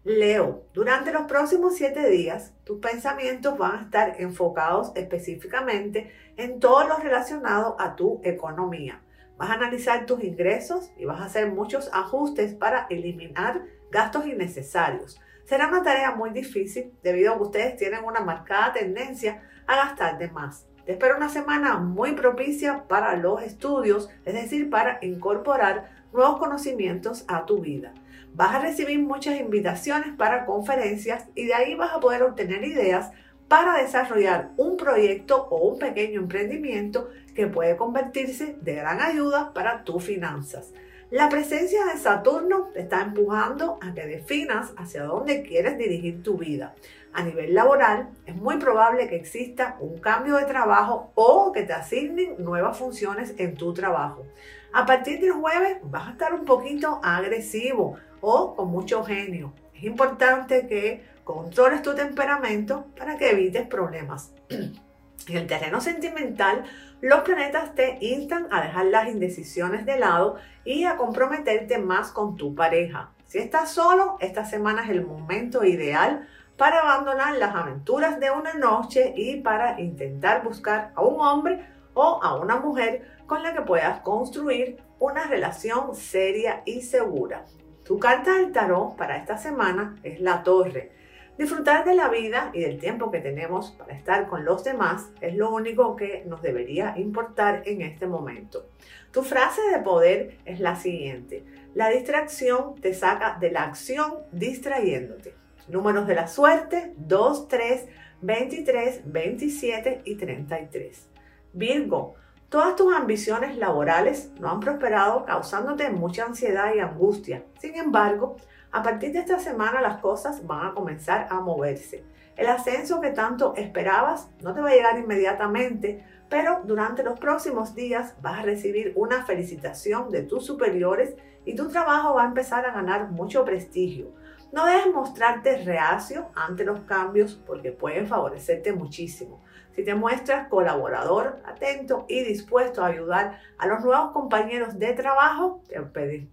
Leo, 0.02 0.64
durante 0.74 1.12
los 1.12 1.22
próximos 1.22 1.76
siete 1.76 2.10
días, 2.10 2.52
tus 2.64 2.80
pensamientos 2.80 3.56
van 3.56 3.78
a 3.78 3.82
estar 3.82 4.20
enfocados 4.20 4.90
específicamente 4.96 6.10
en 6.36 6.58
todo 6.58 6.88
lo 6.88 6.96
relacionado 6.96 7.76
a 7.78 7.94
tu 7.94 8.20
economía. 8.24 9.00
Vas 9.38 9.50
a 9.50 9.54
analizar 9.54 10.04
tus 10.04 10.24
ingresos 10.24 10.90
y 10.96 11.04
vas 11.04 11.20
a 11.20 11.26
hacer 11.26 11.52
muchos 11.52 11.88
ajustes 11.92 12.54
para 12.54 12.88
eliminar 12.90 13.62
gastos 13.92 14.26
innecesarios. 14.26 15.20
Será 15.44 15.68
una 15.68 15.82
tarea 15.82 16.12
muy 16.12 16.30
difícil 16.30 16.92
debido 17.02 17.32
a 17.32 17.36
que 17.36 17.42
ustedes 17.42 17.76
tienen 17.76 18.04
una 18.04 18.20
marcada 18.20 18.72
tendencia 18.72 19.42
a 19.66 19.76
gastar 19.76 20.18
de 20.18 20.30
más. 20.30 20.66
Te 20.86 20.92
espero 20.92 21.16
una 21.16 21.28
semana 21.28 21.76
muy 21.76 22.12
propicia 22.12 22.84
para 22.88 23.14
los 23.16 23.42
estudios, 23.42 24.08
es 24.24 24.34
decir, 24.34 24.70
para 24.70 24.98
incorporar 25.02 25.90
nuevos 26.12 26.38
conocimientos 26.38 27.24
a 27.28 27.44
tu 27.44 27.60
vida. 27.60 27.92
Vas 28.34 28.54
a 28.54 28.60
recibir 28.60 28.98
muchas 28.98 29.38
invitaciones 29.38 30.16
para 30.16 30.46
conferencias 30.46 31.28
y 31.34 31.44
de 31.44 31.54
ahí 31.54 31.74
vas 31.74 31.92
a 31.92 32.00
poder 32.00 32.22
obtener 32.22 32.64
ideas 32.64 33.12
para 33.46 33.76
desarrollar 33.76 34.52
un 34.56 34.78
proyecto 34.78 35.48
o 35.50 35.68
un 35.68 35.78
pequeño 35.78 36.20
emprendimiento 36.20 37.10
que 37.34 37.46
puede 37.46 37.76
convertirse 37.76 38.56
de 38.62 38.74
gran 38.76 39.02
ayuda 39.02 39.52
para 39.52 39.84
tus 39.84 40.02
finanzas. 40.02 40.72
La 41.12 41.28
presencia 41.28 41.84
de 41.84 41.98
Saturno 41.98 42.70
te 42.72 42.80
está 42.80 43.02
empujando 43.02 43.78
a 43.82 43.92
que 43.92 44.06
definas 44.06 44.72
hacia 44.78 45.02
dónde 45.02 45.42
quieres 45.42 45.76
dirigir 45.76 46.22
tu 46.22 46.38
vida. 46.38 46.74
A 47.12 47.22
nivel 47.22 47.52
laboral, 47.52 48.08
es 48.24 48.34
muy 48.34 48.56
probable 48.56 49.08
que 49.08 49.16
exista 49.16 49.76
un 49.80 49.98
cambio 49.98 50.36
de 50.36 50.46
trabajo 50.46 51.12
o 51.14 51.52
que 51.52 51.64
te 51.64 51.74
asignen 51.74 52.36
nuevas 52.42 52.78
funciones 52.78 53.34
en 53.36 53.56
tu 53.56 53.74
trabajo. 53.74 54.24
A 54.72 54.86
partir 54.86 55.20
del 55.20 55.32
jueves 55.32 55.80
vas 55.82 56.08
a 56.08 56.12
estar 56.12 56.32
un 56.32 56.46
poquito 56.46 56.98
agresivo 57.02 57.98
o 58.22 58.56
con 58.56 58.70
mucho 58.70 59.04
genio. 59.04 59.52
Es 59.74 59.84
importante 59.84 60.66
que 60.66 61.04
controles 61.24 61.82
tu 61.82 61.94
temperamento 61.94 62.86
para 62.96 63.18
que 63.18 63.32
evites 63.32 63.66
problemas. 63.66 64.32
En 65.28 65.36
el 65.36 65.46
terreno 65.46 65.80
sentimental, 65.80 66.64
los 67.02 67.22
planetas 67.22 67.74
te 67.74 67.98
instan 68.00 68.46
a 68.52 68.62
dejar 68.62 68.86
las 68.86 69.08
indecisiones 69.08 69.84
de 69.84 69.98
lado 69.98 70.36
y 70.64 70.84
a 70.84 70.96
comprometerte 70.96 71.78
más 71.78 72.12
con 72.12 72.36
tu 72.36 72.54
pareja. 72.54 73.10
Si 73.26 73.38
estás 73.38 73.72
solo, 73.72 74.16
esta 74.20 74.44
semana 74.44 74.84
es 74.84 74.90
el 74.90 75.04
momento 75.04 75.64
ideal 75.64 76.28
para 76.56 76.78
abandonar 76.78 77.36
las 77.38 77.56
aventuras 77.56 78.20
de 78.20 78.30
una 78.30 78.54
noche 78.54 79.12
y 79.16 79.40
para 79.40 79.80
intentar 79.80 80.44
buscar 80.44 80.92
a 80.94 81.02
un 81.02 81.20
hombre 81.20 81.66
o 81.92 82.22
a 82.22 82.36
una 82.36 82.60
mujer 82.60 83.10
con 83.26 83.42
la 83.42 83.52
que 83.52 83.62
puedas 83.62 84.00
construir 84.02 84.80
una 85.00 85.24
relación 85.24 85.96
seria 85.96 86.62
y 86.66 86.82
segura. 86.82 87.46
Tu 87.84 87.98
carta 87.98 88.34
del 88.34 88.52
tarot 88.52 88.94
para 88.94 89.16
esta 89.16 89.38
semana 89.38 89.96
es 90.04 90.20
la 90.20 90.44
torre. 90.44 90.92
Disfrutar 91.38 91.84
de 91.84 91.94
la 91.94 92.08
vida 92.08 92.50
y 92.52 92.60
del 92.60 92.78
tiempo 92.78 93.10
que 93.10 93.20
tenemos 93.20 93.70
para 93.72 93.94
estar 93.94 94.28
con 94.28 94.44
los 94.44 94.64
demás 94.64 95.10
es 95.20 95.34
lo 95.34 95.50
único 95.50 95.96
que 95.96 96.24
nos 96.26 96.42
debería 96.42 96.94
importar 96.98 97.62
en 97.64 97.80
este 97.80 98.06
momento. 98.06 98.68
Tu 99.12 99.22
frase 99.22 99.62
de 99.72 99.78
poder 99.78 100.38
es 100.44 100.60
la 100.60 100.76
siguiente. 100.76 101.44
La 101.74 101.88
distracción 101.88 102.74
te 102.80 102.92
saca 102.92 103.38
de 103.40 103.50
la 103.50 103.62
acción 103.62 104.14
distrayéndote. 104.30 105.34
Números 105.68 106.06
de 106.06 106.14
la 106.14 106.28
suerte 106.28 106.92
2, 106.96 107.48
3, 107.48 107.86
23, 108.20 109.00
27 109.06 110.02
y 110.04 110.16
33. 110.16 111.08
Virgo, 111.54 112.14
Todas 112.52 112.76
tus 112.76 112.94
ambiciones 112.94 113.56
laborales 113.56 114.30
no 114.38 114.50
han 114.50 114.60
prosperado 114.60 115.24
causándote 115.24 115.88
mucha 115.88 116.26
ansiedad 116.26 116.74
y 116.74 116.80
angustia. 116.80 117.44
Sin 117.58 117.76
embargo, 117.76 118.36
a 118.72 118.82
partir 118.82 119.12
de 119.12 119.18
esta 119.20 119.38
semana 119.38 119.82
las 119.82 120.00
cosas 120.00 120.46
van 120.46 120.66
a 120.66 120.74
comenzar 120.74 121.28
a 121.30 121.40
moverse. 121.40 122.04
El 122.36 122.46
ascenso 122.46 123.02
que 123.02 123.10
tanto 123.10 123.54
esperabas 123.56 124.30
no 124.40 124.54
te 124.54 124.62
va 124.62 124.70
a 124.70 124.74
llegar 124.74 124.98
inmediatamente, 124.98 126.04
pero 126.30 126.62
durante 126.64 127.02
los 127.02 127.18
próximos 127.18 127.74
días 127.74 128.14
vas 128.22 128.38
a 128.38 128.42
recibir 128.42 128.94
una 128.96 129.24
felicitación 129.24 130.08
de 130.10 130.22
tus 130.22 130.46
superiores 130.46 131.14
y 131.44 131.54
tu 131.54 131.68
trabajo 131.68 132.14
va 132.14 132.22
a 132.22 132.28
empezar 132.28 132.64
a 132.64 132.72
ganar 132.72 133.10
mucho 133.10 133.44
prestigio. 133.44 134.14
No 134.52 134.64
dejes 134.64 134.92
mostrarte 134.94 135.62
reacio 135.64 136.28
ante 136.34 136.64
los 136.64 136.80
cambios 136.80 137.34
porque 137.46 137.72
pueden 137.72 138.06
favorecerte 138.06 138.72
muchísimo. 138.72 139.42
Si 139.74 139.84
te 139.84 139.94
muestras 139.94 140.48
colaborador, 140.48 141.40
atento 141.46 142.04
y 142.06 142.22
dispuesto 142.24 142.82
a 142.82 142.88
ayudar 142.88 143.40
a 143.56 143.66
los 143.66 143.82
nuevos 143.82 144.12
compañeros 144.12 144.78
de 144.78 144.92
trabajo, 144.92 145.62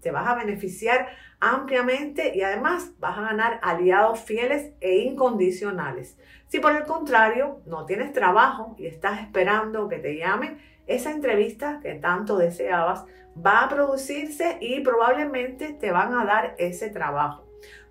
te, 0.01 0.11
vas 0.11 0.27
a 0.27 0.35
beneficiar 0.35 1.07
ampliamente 1.39 2.35
y 2.35 2.41
además 2.41 2.91
vas 2.99 3.17
a 3.17 3.21
ganar 3.21 3.59
aliados 3.63 4.19
fieles 4.19 4.73
e 4.81 4.97
incondicionales. 4.97 6.17
Si 6.47 6.59
por 6.59 6.75
el 6.75 6.83
contrario 6.83 7.61
no 7.65 7.85
tienes 7.85 8.11
trabajo 8.11 8.75
y 8.77 8.87
estás 8.87 9.21
esperando 9.21 9.87
que 9.87 9.99
te 9.99 10.17
llamen, 10.17 10.59
esa 10.85 11.11
entrevista 11.11 11.79
que 11.81 11.93
tanto 11.93 12.37
deseabas 12.37 13.05
va 13.37 13.63
a 13.63 13.69
producirse 13.69 14.57
y 14.59 14.81
probablemente 14.81 15.71
te 15.73 15.91
van 15.91 16.13
a 16.13 16.25
dar 16.25 16.55
ese 16.57 16.89
trabajo. 16.89 17.45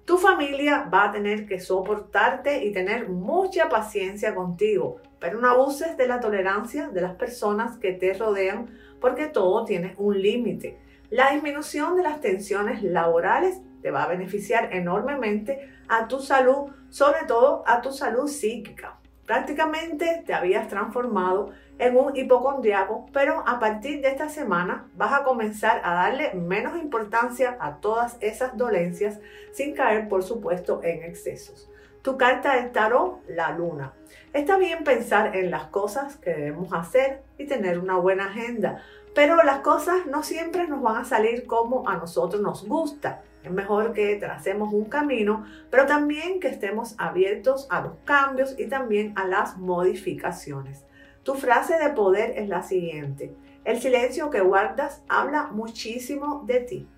Tu 0.05 0.19
familia 0.19 0.89
va 0.93 1.05
a 1.05 1.13
tener 1.13 1.47
que 1.47 1.61
soportarte 1.61 2.65
y 2.65 2.73
tener 2.73 3.09
mucha 3.09 3.69
paciencia 3.69 4.35
contigo, 4.35 5.01
pero 5.21 5.41
no 5.41 5.49
abuses 5.49 5.97
de 5.97 6.07
la 6.07 6.21
tolerancia 6.21 6.89
de 6.89 7.01
las 7.01 7.15
personas 7.15 7.79
que 7.79 7.93
te 7.93 8.15
rodean 8.15 8.69
porque 9.01 9.27
todo 9.27 9.65
tiene 9.65 9.95
un 9.99 10.21
límite. 10.21 10.79
La 11.11 11.33
disminución 11.33 11.97
de 11.97 12.03
las 12.03 12.21
tensiones 12.21 12.83
laborales 12.83 13.61
te 13.83 13.91
va 13.91 14.05
a 14.05 14.09
beneficiar 14.09 14.75
enormemente 14.75 15.71
a 15.89 16.09
tu 16.09 16.21
salud, 16.21 16.71
sobre 16.91 17.25
todo 17.27 17.63
a 17.67 17.81
tu 17.81 17.93
salud 17.93 18.29
psíquica. 18.29 18.99
Prácticamente 19.25 20.23
te 20.25 20.35
habías 20.35 20.69
transformado 20.69 21.51
en 21.79 21.97
un 21.97 22.17
hipocondriaco, 22.17 23.07
pero 23.13 23.45
a 23.47 23.59
partir 23.59 24.01
de 24.01 24.09
esta 24.09 24.29
semana 24.29 24.89
vas 24.97 25.13
a 25.13 25.23
comenzar 25.23 25.81
a 25.85 25.95
darle 25.95 26.35
menos 26.35 26.77
importancia 26.77 27.57
a 27.61 27.77
todas 27.77 28.17
esas 28.21 28.57
dolencias 28.57 29.21
sin 29.53 29.75
caer, 29.75 30.09
por 30.09 30.23
supuesto, 30.23 30.81
en 30.83 31.03
excesos. 31.03 31.71
Tu 32.03 32.17
carta 32.17 32.57
del 32.57 32.71
tarot, 32.71 33.23
la 33.29 33.51
luna. 33.53 33.93
Está 34.33 34.57
bien 34.57 34.85
pensar 34.85 35.37
en 35.37 35.51
las 35.51 35.65
cosas 35.65 36.17
que 36.17 36.31
debemos 36.31 36.73
hacer 36.73 37.23
y 37.39 37.47
tener 37.47 37.79
una 37.79 37.97
buena 37.97 38.27
agenda, 38.27 38.83
pero 39.15 39.37
las 39.43 39.61
cosas 39.61 40.07
no 40.07 40.23
siempre 40.23 40.69
nos 40.69 40.81
van 40.81 41.03
a 41.03 41.05
salir 41.05 41.47
como 41.47 41.89
a 41.89 41.97
nosotros 41.97 42.41
nos 42.41 42.67
gusta. 42.67 43.23
Es 43.43 43.51
mejor 43.51 43.93
que 43.93 44.17
tracemos 44.17 44.73
un 44.73 44.85
camino, 44.85 45.45
pero 45.71 45.87
también 45.87 46.39
que 46.39 46.49
estemos 46.49 46.95
abiertos 46.99 47.67
a 47.71 47.81
los 47.81 47.95
cambios 48.05 48.55
y 48.59 48.67
también 48.67 49.13
a 49.17 49.27
las 49.27 49.57
modificaciones. 49.57 50.85
Tu 51.25 51.35
frase 51.35 51.79
de 51.79 51.91
poder 51.91 52.35
es 52.37 52.49
la 52.49 52.63
siguiente. 52.63 53.35
El 53.65 53.81
silencio 53.81 54.31
que 54.31 54.41
guardas 54.41 55.03
habla 55.09 55.49
muchísimo 55.51 56.43
de 56.47 56.61
ti. 56.61 56.89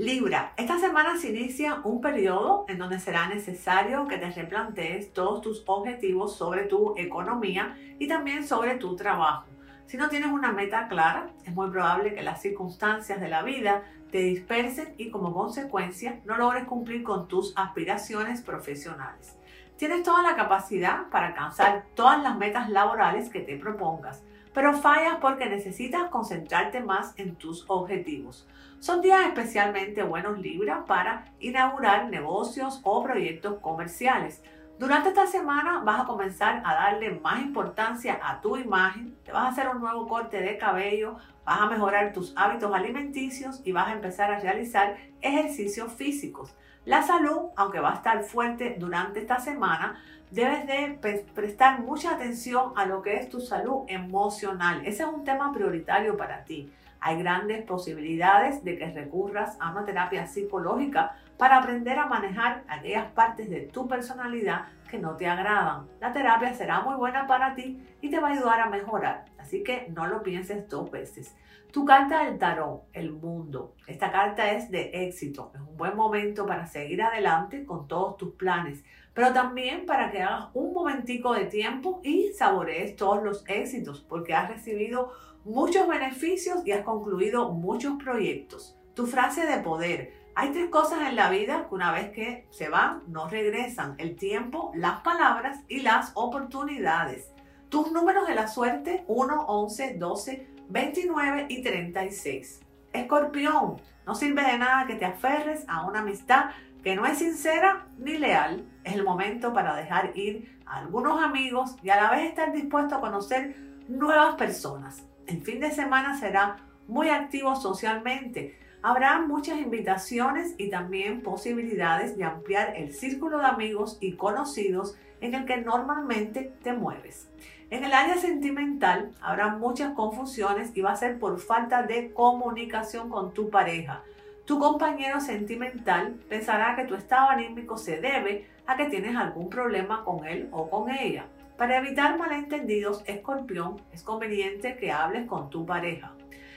Libra, 0.00 0.54
esta 0.56 0.78
semana 0.78 1.18
se 1.18 1.28
inicia 1.28 1.82
un 1.84 2.00
periodo 2.00 2.64
en 2.68 2.78
donde 2.78 2.98
será 2.98 3.28
necesario 3.28 4.08
que 4.08 4.16
te 4.16 4.30
replantees 4.30 5.12
todos 5.12 5.42
tus 5.42 5.62
objetivos 5.66 6.34
sobre 6.36 6.62
tu 6.62 6.94
economía 6.96 7.76
y 7.98 8.08
también 8.08 8.46
sobre 8.46 8.76
tu 8.76 8.96
trabajo. 8.96 9.44
Si 9.84 9.98
no 9.98 10.08
tienes 10.08 10.32
una 10.32 10.52
meta 10.52 10.88
clara, 10.88 11.28
es 11.44 11.52
muy 11.54 11.68
probable 11.68 12.14
que 12.14 12.22
las 12.22 12.40
circunstancias 12.40 13.20
de 13.20 13.28
la 13.28 13.42
vida 13.42 13.82
te 14.10 14.20
dispersen 14.20 14.94
y 14.96 15.10
como 15.10 15.34
consecuencia 15.34 16.22
no 16.24 16.38
logres 16.38 16.64
cumplir 16.64 17.02
con 17.02 17.28
tus 17.28 17.52
aspiraciones 17.54 18.40
profesionales. 18.40 19.36
Tienes 19.76 20.02
toda 20.02 20.22
la 20.22 20.34
capacidad 20.34 21.10
para 21.10 21.26
alcanzar 21.26 21.84
todas 21.94 22.22
las 22.22 22.38
metas 22.38 22.70
laborales 22.70 23.28
que 23.28 23.40
te 23.40 23.58
propongas, 23.58 24.22
pero 24.52 24.76
fallas 24.76 25.16
porque 25.20 25.46
necesitas 25.46 26.10
concentrarte 26.10 26.80
más 26.80 27.12
en 27.18 27.36
tus 27.36 27.64
objetivos. 27.68 28.46
Son 28.80 29.00
días 29.00 29.26
especialmente 29.26 30.02
buenos 30.02 30.38
Libra 30.38 30.84
para 30.86 31.32
inaugurar 31.38 32.08
negocios 32.08 32.80
o 32.82 33.02
proyectos 33.02 33.58
comerciales. 33.60 34.42
Durante 34.78 35.10
esta 35.10 35.26
semana 35.26 35.82
vas 35.84 36.00
a 36.00 36.06
comenzar 36.06 36.62
a 36.64 36.74
darle 36.74 37.10
más 37.10 37.42
importancia 37.42 38.18
a 38.22 38.40
tu 38.40 38.56
imagen, 38.56 39.14
te 39.24 39.32
vas 39.32 39.44
a 39.44 39.48
hacer 39.48 39.68
un 39.68 39.82
nuevo 39.82 40.08
corte 40.08 40.40
de 40.40 40.56
cabello, 40.56 41.16
vas 41.44 41.60
a 41.60 41.66
mejorar 41.66 42.14
tus 42.14 42.32
hábitos 42.34 42.74
alimenticios 42.74 43.60
y 43.64 43.72
vas 43.72 43.88
a 43.88 43.92
empezar 43.92 44.30
a 44.32 44.40
realizar 44.40 44.96
ejercicios 45.20 45.92
físicos. 45.92 46.54
La 46.86 47.02
salud, 47.02 47.50
aunque 47.56 47.80
va 47.80 47.92
a 47.92 47.96
estar 47.96 48.22
fuerte 48.22 48.76
durante 48.78 49.20
esta 49.20 49.38
semana, 49.38 50.02
debes 50.30 50.66
de 50.66 51.24
prestar 51.34 51.80
mucha 51.80 52.14
atención 52.14 52.72
a 52.76 52.86
lo 52.86 53.02
que 53.02 53.16
es 53.16 53.28
tu 53.28 53.40
salud 53.40 53.84
emocional. 53.88 54.82
Ese 54.84 55.02
es 55.02 55.08
un 55.08 55.24
tema 55.24 55.52
prioritario 55.52 56.16
para 56.16 56.44
ti. 56.44 56.72
Hay 57.00 57.18
grandes 57.18 57.64
posibilidades 57.64 58.62
de 58.62 58.76
que 58.76 58.90
recurras 58.90 59.56
a 59.58 59.70
una 59.70 59.84
terapia 59.84 60.26
psicológica 60.26 61.16
para 61.38 61.56
aprender 61.56 61.98
a 61.98 62.06
manejar 62.06 62.62
aquellas 62.68 63.10
partes 63.12 63.48
de 63.48 63.62
tu 63.62 63.88
personalidad 63.88 64.66
que 64.90 64.98
no 64.98 65.16
te 65.16 65.26
agradan. 65.26 65.88
La 65.98 66.12
terapia 66.12 66.52
será 66.52 66.80
muy 66.82 66.96
buena 66.96 67.26
para 67.26 67.54
ti 67.54 67.82
y 68.02 68.10
te 68.10 68.20
va 68.20 68.28
a 68.28 68.32
ayudar 68.32 68.60
a 68.60 68.68
mejorar. 68.68 69.24
Así 69.38 69.62
que 69.62 69.88
no 69.88 70.06
lo 70.06 70.22
pienses 70.22 70.68
dos 70.68 70.90
veces. 70.90 71.34
Tu 71.72 71.84
carta 71.84 72.24
del 72.24 72.36
tarot, 72.36 72.82
el 72.92 73.12
mundo. 73.12 73.76
Esta 73.86 74.10
carta 74.10 74.50
es 74.50 74.70
de 74.70 74.90
éxito. 74.92 75.52
Es 75.54 75.60
un 75.60 75.76
buen 75.76 75.96
momento 75.96 76.44
para 76.44 76.66
seguir 76.66 77.00
adelante 77.00 77.64
con 77.64 77.86
todos 77.86 78.16
tus 78.16 78.34
planes, 78.34 78.84
pero 79.14 79.32
también 79.32 79.86
para 79.86 80.10
que 80.10 80.22
hagas 80.22 80.48
un 80.54 80.72
momentico 80.72 81.32
de 81.32 81.46
tiempo 81.46 82.00
y 82.02 82.32
saborees 82.32 82.96
todos 82.96 83.22
los 83.22 83.44
éxitos, 83.48 84.00
porque 84.08 84.34
has 84.34 84.48
recibido 84.48 85.12
muchos 85.44 85.88
beneficios 85.88 86.66
y 86.66 86.72
has 86.72 86.84
concluido 86.84 87.50
muchos 87.50 88.02
proyectos. 88.02 88.76
Tu 88.94 89.06
frase 89.06 89.46
de 89.46 89.58
poder. 89.58 90.12
Hay 90.34 90.52
tres 90.52 90.70
cosas 90.70 91.08
en 91.08 91.16
la 91.16 91.28
vida 91.30 91.66
que 91.68 91.74
una 91.74 91.92
vez 91.92 92.10
que 92.10 92.46
se 92.50 92.68
van, 92.68 93.02
no 93.08 93.28
regresan. 93.28 93.94
El 93.98 94.16
tiempo, 94.16 94.72
las 94.74 95.00
palabras 95.00 95.60
y 95.68 95.80
las 95.80 96.12
oportunidades. 96.14 97.32
Tus 97.68 97.92
números 97.92 98.26
de 98.26 98.34
la 98.34 98.48
suerte, 98.48 99.04
1, 99.06 99.44
11, 99.46 99.94
12, 99.94 100.48
29 100.68 101.46
y 101.48 101.62
36. 101.62 102.60
Escorpión, 102.92 103.80
no 104.06 104.14
sirve 104.14 104.42
de 104.42 104.58
nada 104.58 104.86
que 104.86 104.96
te 104.96 105.04
aferres 105.04 105.64
a 105.68 105.86
una 105.86 106.00
amistad 106.00 106.46
que 106.82 106.96
no 106.96 107.06
es 107.06 107.18
sincera 107.18 107.86
ni 107.98 108.18
leal. 108.18 108.64
Es 108.84 108.94
el 108.94 109.04
momento 109.04 109.52
para 109.52 109.76
dejar 109.76 110.16
ir 110.16 110.58
a 110.66 110.78
algunos 110.78 111.22
amigos 111.22 111.76
y 111.82 111.90
a 111.90 111.96
la 111.96 112.10
vez 112.10 112.28
estar 112.28 112.52
dispuesto 112.52 112.96
a 112.96 113.00
conocer 113.00 113.56
nuevas 113.88 114.36
personas. 114.36 115.04
El 115.26 115.42
fin 115.42 115.60
de 115.60 115.70
semana 115.70 116.18
será 116.18 116.58
muy 116.88 117.08
activo 117.08 117.54
socialmente. 117.56 118.58
Habrá 118.82 119.20
muchas 119.20 119.58
invitaciones 119.58 120.54
y 120.56 120.70
también 120.70 121.22
posibilidades 121.22 122.16
de 122.16 122.24
ampliar 122.24 122.74
el 122.76 122.92
círculo 122.94 123.38
de 123.38 123.46
amigos 123.46 123.98
y 124.00 124.14
conocidos 124.14 124.96
en 125.20 125.34
el 125.34 125.44
que 125.44 125.58
normalmente 125.58 126.52
te 126.62 126.72
mueves. 126.72 127.28
En 127.68 127.84
el 127.84 127.92
área 127.92 128.16
sentimental 128.16 129.12
habrá 129.20 129.54
muchas 129.54 129.92
confusiones 129.94 130.74
y 130.74 130.80
va 130.80 130.92
a 130.92 130.96
ser 130.96 131.18
por 131.18 131.38
falta 131.38 131.82
de 131.82 132.12
comunicación 132.12 133.10
con 133.10 133.32
tu 133.32 133.50
pareja. 133.50 134.02
Tu 134.50 134.58
compañero 134.58 135.20
sentimental 135.20 136.16
pensará 136.28 136.74
que 136.74 136.82
tu 136.82 136.96
estado 136.96 137.30
anímico 137.30 137.78
se 137.78 138.00
debe 138.00 138.48
a 138.66 138.76
que 138.76 138.86
tienes 138.86 139.14
algún 139.14 139.48
problema 139.48 140.02
con 140.04 140.26
él 140.26 140.48
o 140.50 140.68
con 140.68 140.90
ella. 140.90 141.26
Para 141.56 141.78
evitar 141.78 142.18
malentendidos, 142.18 143.04
escorpión, 143.06 143.80
es 143.92 144.02
conveniente 144.02 144.76
que 144.76 144.90
hables 144.90 145.28
con 145.28 145.50
tu 145.50 145.64
pareja. 145.64 146.14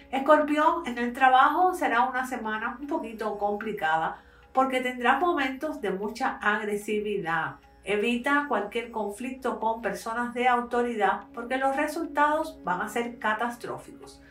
Escorpión, 0.10 0.88
en 0.88 0.98
el 0.98 1.14
trabajo 1.14 1.76
será 1.76 2.10
una 2.10 2.26
semana 2.26 2.80
un 2.82 2.88
poquito 2.88 3.38
complicada 3.38 4.18
porque 4.54 4.82
tendrás 4.82 5.22
momentos 5.22 5.80
de 5.80 5.92
mucha 5.92 6.40
agresividad 6.42 7.58
Evita 7.86 8.46
cualquier 8.48 8.92
conflicto 8.92 9.60
con 9.60 9.82
personas 9.82 10.34
de 10.34 10.48
autoridad 10.48 11.26
porque 11.34 11.58
los 11.58 11.76
resultados 11.76 12.58
van 12.64 12.82
a 12.82 12.88
ser 12.88 13.20
catastróficos. 13.20 14.22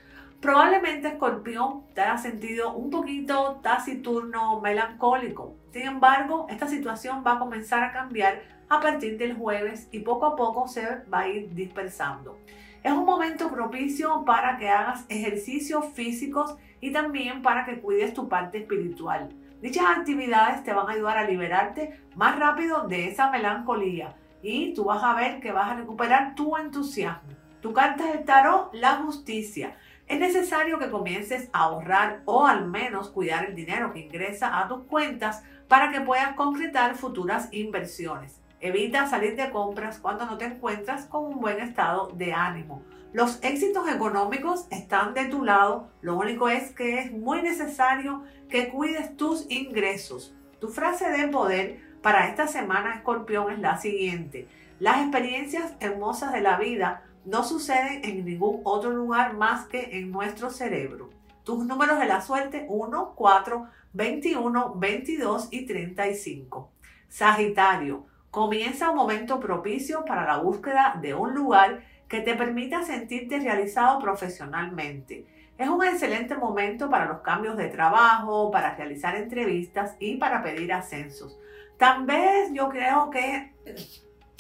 Probablemente 0.43 1.07
Escorpión 1.07 1.85
te 1.95 2.01
haya 2.01 2.19
sentido 2.19 2.75
un 2.75 2.91
poquito 2.91 3.61
taciturno, 3.63 4.61
melancólico. 4.61 5.55
Sin 5.71 5.83
embargo, 5.83 6.49
esta 6.51 6.67
situación 6.67 7.23
va 7.25 7.35
a 7.35 7.39
comenzar 7.39 7.85
a 7.85 7.93
cambiar 7.93 8.43
a 8.69 8.81
partir 8.81 9.17
del 9.19 9.37
jueves 9.37 9.87
y 9.93 10.01
poco 10.01 10.27
a 10.27 10.35
poco 10.35 10.67
se 10.67 11.05
va 11.05 11.21
a 11.21 11.29
ir 11.29 11.55
dispersando. 11.55 12.39
Es 12.83 12.91
un 12.91 13.05
momento 13.05 13.53
propicio 13.53 14.25
para 14.25 14.57
que 14.59 14.69
hagas 14.69 15.07
ejercicios 15.09 15.85
físicos 15.95 16.57
y 16.81 16.91
también 16.91 17.41
para 17.43 17.65
que 17.65 17.81
cuides 17.81 18.13
tu 18.13 18.29
parte 18.29 18.59
espiritual. 18.59 19.29
Dichas 19.61 19.97
actividades 19.97 20.65
te 20.65 20.73
van 20.73 20.89
a 20.89 20.93
ayudar 20.95 21.19
a 21.19 21.29
liberarte 21.29 22.01
más 22.17 22.37
rápido 22.37 22.89
de 22.89 23.07
esa 23.07 23.31
melancolía 23.31 24.17
y 24.43 24.75
tú 24.75 24.87
vas 24.87 25.05
a 25.05 25.15
ver 25.15 25.39
que 25.39 25.53
vas 25.53 25.71
a 25.71 25.77
recuperar 25.77 26.35
tu 26.35 26.57
entusiasmo. 26.57 27.31
Tu 27.61 27.73
carta 27.73 28.07
del 28.07 28.25
tarot, 28.25 28.75
la 28.75 28.97
justicia. 28.97 29.77
Es 30.13 30.21
necesario 30.21 30.79
que 30.79 30.91
comiences 30.91 31.49
a 31.55 31.61
ahorrar 31.61 32.21
o 32.27 32.47
al 32.47 32.67
menos 32.69 33.09
cuidar 33.09 33.47
el 33.47 33.55
dinero 33.55 33.95
que 33.95 34.01
ingresa 34.01 34.61
a 34.61 34.69
tus 34.69 34.83
cuentas 34.83 35.43
para 35.69 35.91
que 35.91 36.03
puedas 36.03 36.35
concretar 36.35 36.97
futuras 36.97 37.49
inversiones. 37.51 38.39
Evita 38.61 39.07
salir 39.07 39.37
de 39.37 39.51
compras 39.51 39.99
cuando 39.99 40.27
no 40.27 40.37
te 40.37 40.45
encuentras 40.45 41.07
con 41.07 41.25
un 41.25 41.41
buen 41.41 41.61
estado 41.61 42.09
de 42.09 42.35
ánimo. 42.35 42.83
Los 43.15 43.43
éxitos 43.43 43.89
económicos 43.89 44.67
están 44.71 45.15
de 45.15 45.25
tu 45.29 45.47
lado, 45.47 45.89
lo 46.03 46.19
único 46.19 46.51
es 46.51 46.73
que 46.73 46.99
es 46.99 47.11
muy 47.11 47.41
necesario 47.41 48.23
que 48.51 48.69
cuides 48.69 49.17
tus 49.17 49.51
ingresos. 49.51 50.35
Tu 50.61 50.69
frase 50.69 51.09
de 51.09 51.29
poder 51.29 51.81
para 52.03 52.29
esta 52.29 52.47
semana, 52.49 52.97
escorpión, 52.97 53.51
es 53.51 53.61
la 53.61 53.79
siguiente. 53.79 54.47
Las 54.79 55.01
experiencias 55.01 55.73
hermosas 55.81 56.35
de 56.35 56.43
la 56.43 56.59
vida 56.59 57.05
no 57.25 57.45
suceden 57.45 58.05
en 58.05 58.25
ningún 58.25 58.61
otro 58.65 58.91
lugar 58.91 59.35
más 59.35 59.67
que 59.67 59.99
en 59.99 60.11
nuestro 60.11 60.51
cerebro. 60.51 61.11
Tus 61.45 61.65
números 61.65 61.99
de 61.99 62.07
la 62.07 62.21
suerte 62.21 62.67
1, 62.69 63.15
4, 63.15 63.67
21, 63.93 64.75
22 64.77 65.49
y 65.51 65.67
35. 65.67 66.71
Sagitario, 67.09 68.07
comienza 68.31 68.91
un 68.91 68.97
momento 68.97 69.41
propicio 69.41 70.05
para 70.05 70.25
la 70.25 70.39
búsqueda 70.39 70.99
de 71.01 71.15
un 71.15 71.35
lugar 71.35 71.85
que 72.09 72.21
te 72.21 72.35
permita 72.35 72.83
sentirte 72.83 73.39
realizado 73.39 73.99
profesionalmente. 73.99 75.27
Es 75.59 75.69
un 75.69 75.85
excelente 75.85 76.35
momento 76.35 76.91
para 76.91 77.07
los 77.07 77.21
cambios 77.21 77.57
de 77.57 77.69
trabajo, 77.69 78.51
para 78.51 78.75
realizar 78.75 79.17
entrevistas 79.17 79.97
y 79.99 80.17
para 80.17 80.43
pedir 80.43 80.73
ascensos. 80.73 81.39
Tal 81.79 82.05
vez 82.05 82.51
yo 82.53 82.69
creo 82.69 83.11
que, 83.11 83.53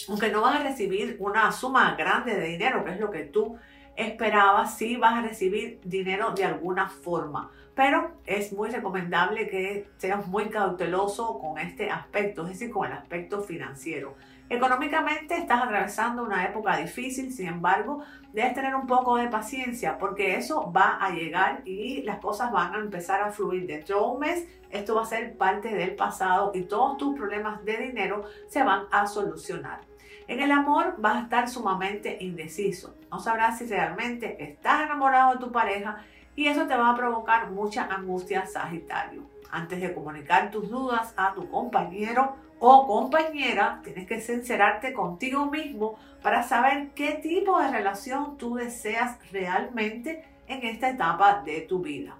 aunque 0.09 0.31
no 0.31 0.40
vas 0.40 0.61
a 0.61 0.64
recibir 0.64 1.16
una 1.20 1.52
suma 1.52 1.94
grande 1.94 2.35
de 2.35 2.46
dinero, 2.48 2.85
que 2.85 2.92
es 2.92 3.00
lo 3.00 3.11
que 3.11 3.24
tú 3.24 3.57
esperabas, 3.96 4.76
sí 4.76 4.96
vas 4.96 5.14
a 5.14 5.22
recibir 5.22 5.81
dinero 5.85 6.33
de 6.33 6.44
alguna 6.44 6.88
forma. 6.88 7.50
Pero 7.74 8.12
es 8.26 8.52
muy 8.52 8.68
recomendable 8.68 9.48
que 9.48 9.88
seas 9.96 10.26
muy 10.26 10.50
cauteloso 10.50 11.38
con 11.38 11.58
este 11.58 11.90
aspecto, 11.90 12.42
es 12.42 12.50
decir, 12.50 12.70
con 12.70 12.87
el 12.87 12.92
aspecto 12.92 13.42
financiero. 13.42 14.14
Económicamente 14.50 15.35
estás 15.35 15.62
atravesando 15.62 16.22
una 16.22 16.44
época 16.44 16.76
difícil, 16.76 17.32
sin 17.32 17.48
embargo, 17.48 18.02
debes 18.35 18.52
tener 18.52 18.74
un 18.74 18.87
poco 18.87 19.16
de 19.16 19.28
paciencia 19.28 19.96
porque 19.96 20.37
eso 20.37 20.70
va 20.70 20.98
a 21.00 21.11
llegar 21.11 21.62
y 21.64 22.02
las 22.02 22.18
cosas 22.18 22.52
van 22.52 22.74
a 22.74 22.78
empezar 22.78 23.22
a 23.22 23.32
fluir. 23.32 23.66
Dentro 23.66 23.98
de 23.98 24.04
un 24.04 24.20
mes 24.20 24.46
esto 24.70 24.94
va 24.94 25.02
a 25.02 25.06
ser 25.06 25.37
parte 25.37 25.68
del 25.74 25.94
pasado 25.94 26.50
y 26.54 26.62
todos 26.62 26.96
tus 26.98 27.16
problemas 27.16 27.64
de 27.64 27.76
dinero 27.76 28.24
se 28.48 28.62
van 28.62 28.85
a 28.90 29.06
solucionar. 29.06 29.80
En 30.28 30.40
el 30.40 30.50
amor 30.50 30.96
vas 30.98 31.16
a 31.16 31.22
estar 31.22 31.48
sumamente 31.48 32.18
indeciso. 32.20 32.94
No 33.11 33.20
sabrás 33.20 33.58
si 33.58 33.66
realmente 33.66 34.42
estás 34.42 34.82
enamorado 34.82 35.35
de 35.35 35.40
tu 35.40 35.52
pareja 35.52 36.04
y 36.34 36.46
eso 36.46 36.66
te 36.66 36.76
va 36.76 36.90
a 36.90 36.96
provocar 36.96 37.50
mucha 37.50 37.84
angustia, 37.84 38.46
Sagitario. 38.46 39.22
Antes 39.50 39.80
de 39.80 39.92
comunicar 39.92 40.50
tus 40.50 40.70
dudas 40.70 41.12
a 41.16 41.34
tu 41.34 41.50
compañero 41.50 42.36
o 42.58 42.86
compañera, 42.86 43.80
tienes 43.84 44.06
que 44.06 44.20
sincerarte 44.20 44.92
contigo 44.92 45.46
mismo 45.46 45.98
para 46.22 46.42
saber 46.42 46.90
qué 46.94 47.14
tipo 47.22 47.60
de 47.60 47.70
relación 47.70 48.38
tú 48.38 48.54
deseas 48.54 49.18
realmente 49.30 50.24
en 50.46 50.64
esta 50.64 50.90
etapa 50.90 51.42
de 51.44 51.60
tu 51.62 51.80
vida. 51.80 52.16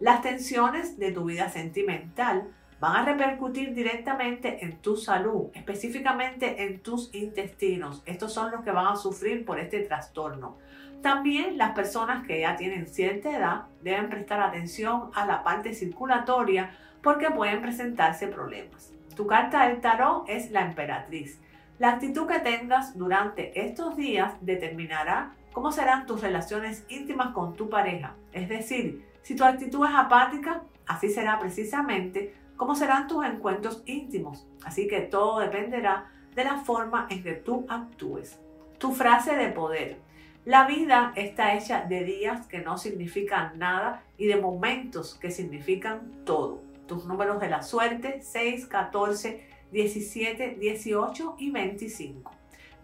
Las 0.00 0.22
tensiones 0.22 0.98
de 0.98 1.12
tu 1.12 1.26
vida 1.26 1.48
sentimental 1.50 2.48
van 2.82 2.96
a 2.96 3.04
repercutir 3.04 3.74
directamente 3.74 4.64
en 4.64 4.78
tu 4.78 4.96
salud, 4.96 5.50
específicamente 5.54 6.64
en 6.64 6.80
tus 6.80 7.14
intestinos. 7.14 8.02
Estos 8.06 8.32
son 8.32 8.50
los 8.50 8.64
que 8.64 8.72
van 8.72 8.88
a 8.88 8.96
sufrir 8.96 9.44
por 9.44 9.60
este 9.60 9.82
trastorno. 9.82 10.56
También 11.00 11.58
las 11.58 11.76
personas 11.76 12.26
que 12.26 12.40
ya 12.40 12.56
tienen 12.56 12.88
cierta 12.88 13.38
edad 13.38 13.66
deben 13.84 14.08
prestar 14.08 14.40
atención 14.40 15.12
a 15.14 15.24
la 15.26 15.44
parte 15.44 15.74
circulatoria 15.74 16.70
porque 17.04 17.30
pueden 17.30 17.62
presentarse 17.62 18.26
problemas. 18.26 18.92
Tu 19.14 19.28
carta 19.28 19.68
del 19.68 19.80
tarot 19.80 20.24
es 20.28 20.50
la 20.50 20.62
emperatriz. 20.62 21.40
La 21.78 21.92
actitud 21.92 22.26
que 22.26 22.40
tengas 22.40 22.98
durante 22.98 23.64
estos 23.64 23.96
días 23.96 24.32
determinará 24.40 25.34
cómo 25.52 25.70
serán 25.70 26.04
tus 26.04 26.20
relaciones 26.20 26.84
íntimas 26.88 27.32
con 27.32 27.54
tu 27.54 27.70
pareja. 27.70 28.16
Es 28.32 28.48
decir, 28.48 29.06
si 29.22 29.36
tu 29.36 29.44
actitud 29.44 29.86
es 29.86 29.94
apática, 29.94 30.62
así 30.84 31.10
será 31.10 31.38
precisamente 31.38 32.41
cómo 32.62 32.76
serán 32.76 33.08
tus 33.08 33.26
encuentros 33.26 33.82
íntimos. 33.86 34.46
Así 34.64 34.86
que 34.86 35.00
todo 35.00 35.40
dependerá 35.40 36.12
de 36.32 36.44
la 36.44 36.58
forma 36.58 37.08
en 37.10 37.20
que 37.24 37.32
tú 37.32 37.66
actúes. 37.68 38.38
Tu 38.78 38.92
frase 38.92 39.34
de 39.34 39.48
poder. 39.48 39.98
La 40.44 40.68
vida 40.68 41.12
está 41.16 41.56
hecha 41.56 41.84
de 41.86 42.04
días 42.04 42.46
que 42.46 42.60
no 42.60 42.78
significan 42.78 43.58
nada 43.58 44.04
y 44.16 44.26
de 44.28 44.36
momentos 44.36 45.16
que 45.16 45.32
significan 45.32 46.12
todo 46.24 46.62
tus 46.86 47.04
números 47.04 47.40
de 47.40 47.48
la 47.48 47.62
suerte 47.62 48.20
6, 48.22 48.66
14, 48.66 49.44
17, 49.72 50.56
18 50.60 51.34
y 51.38 51.50
25. 51.50 52.30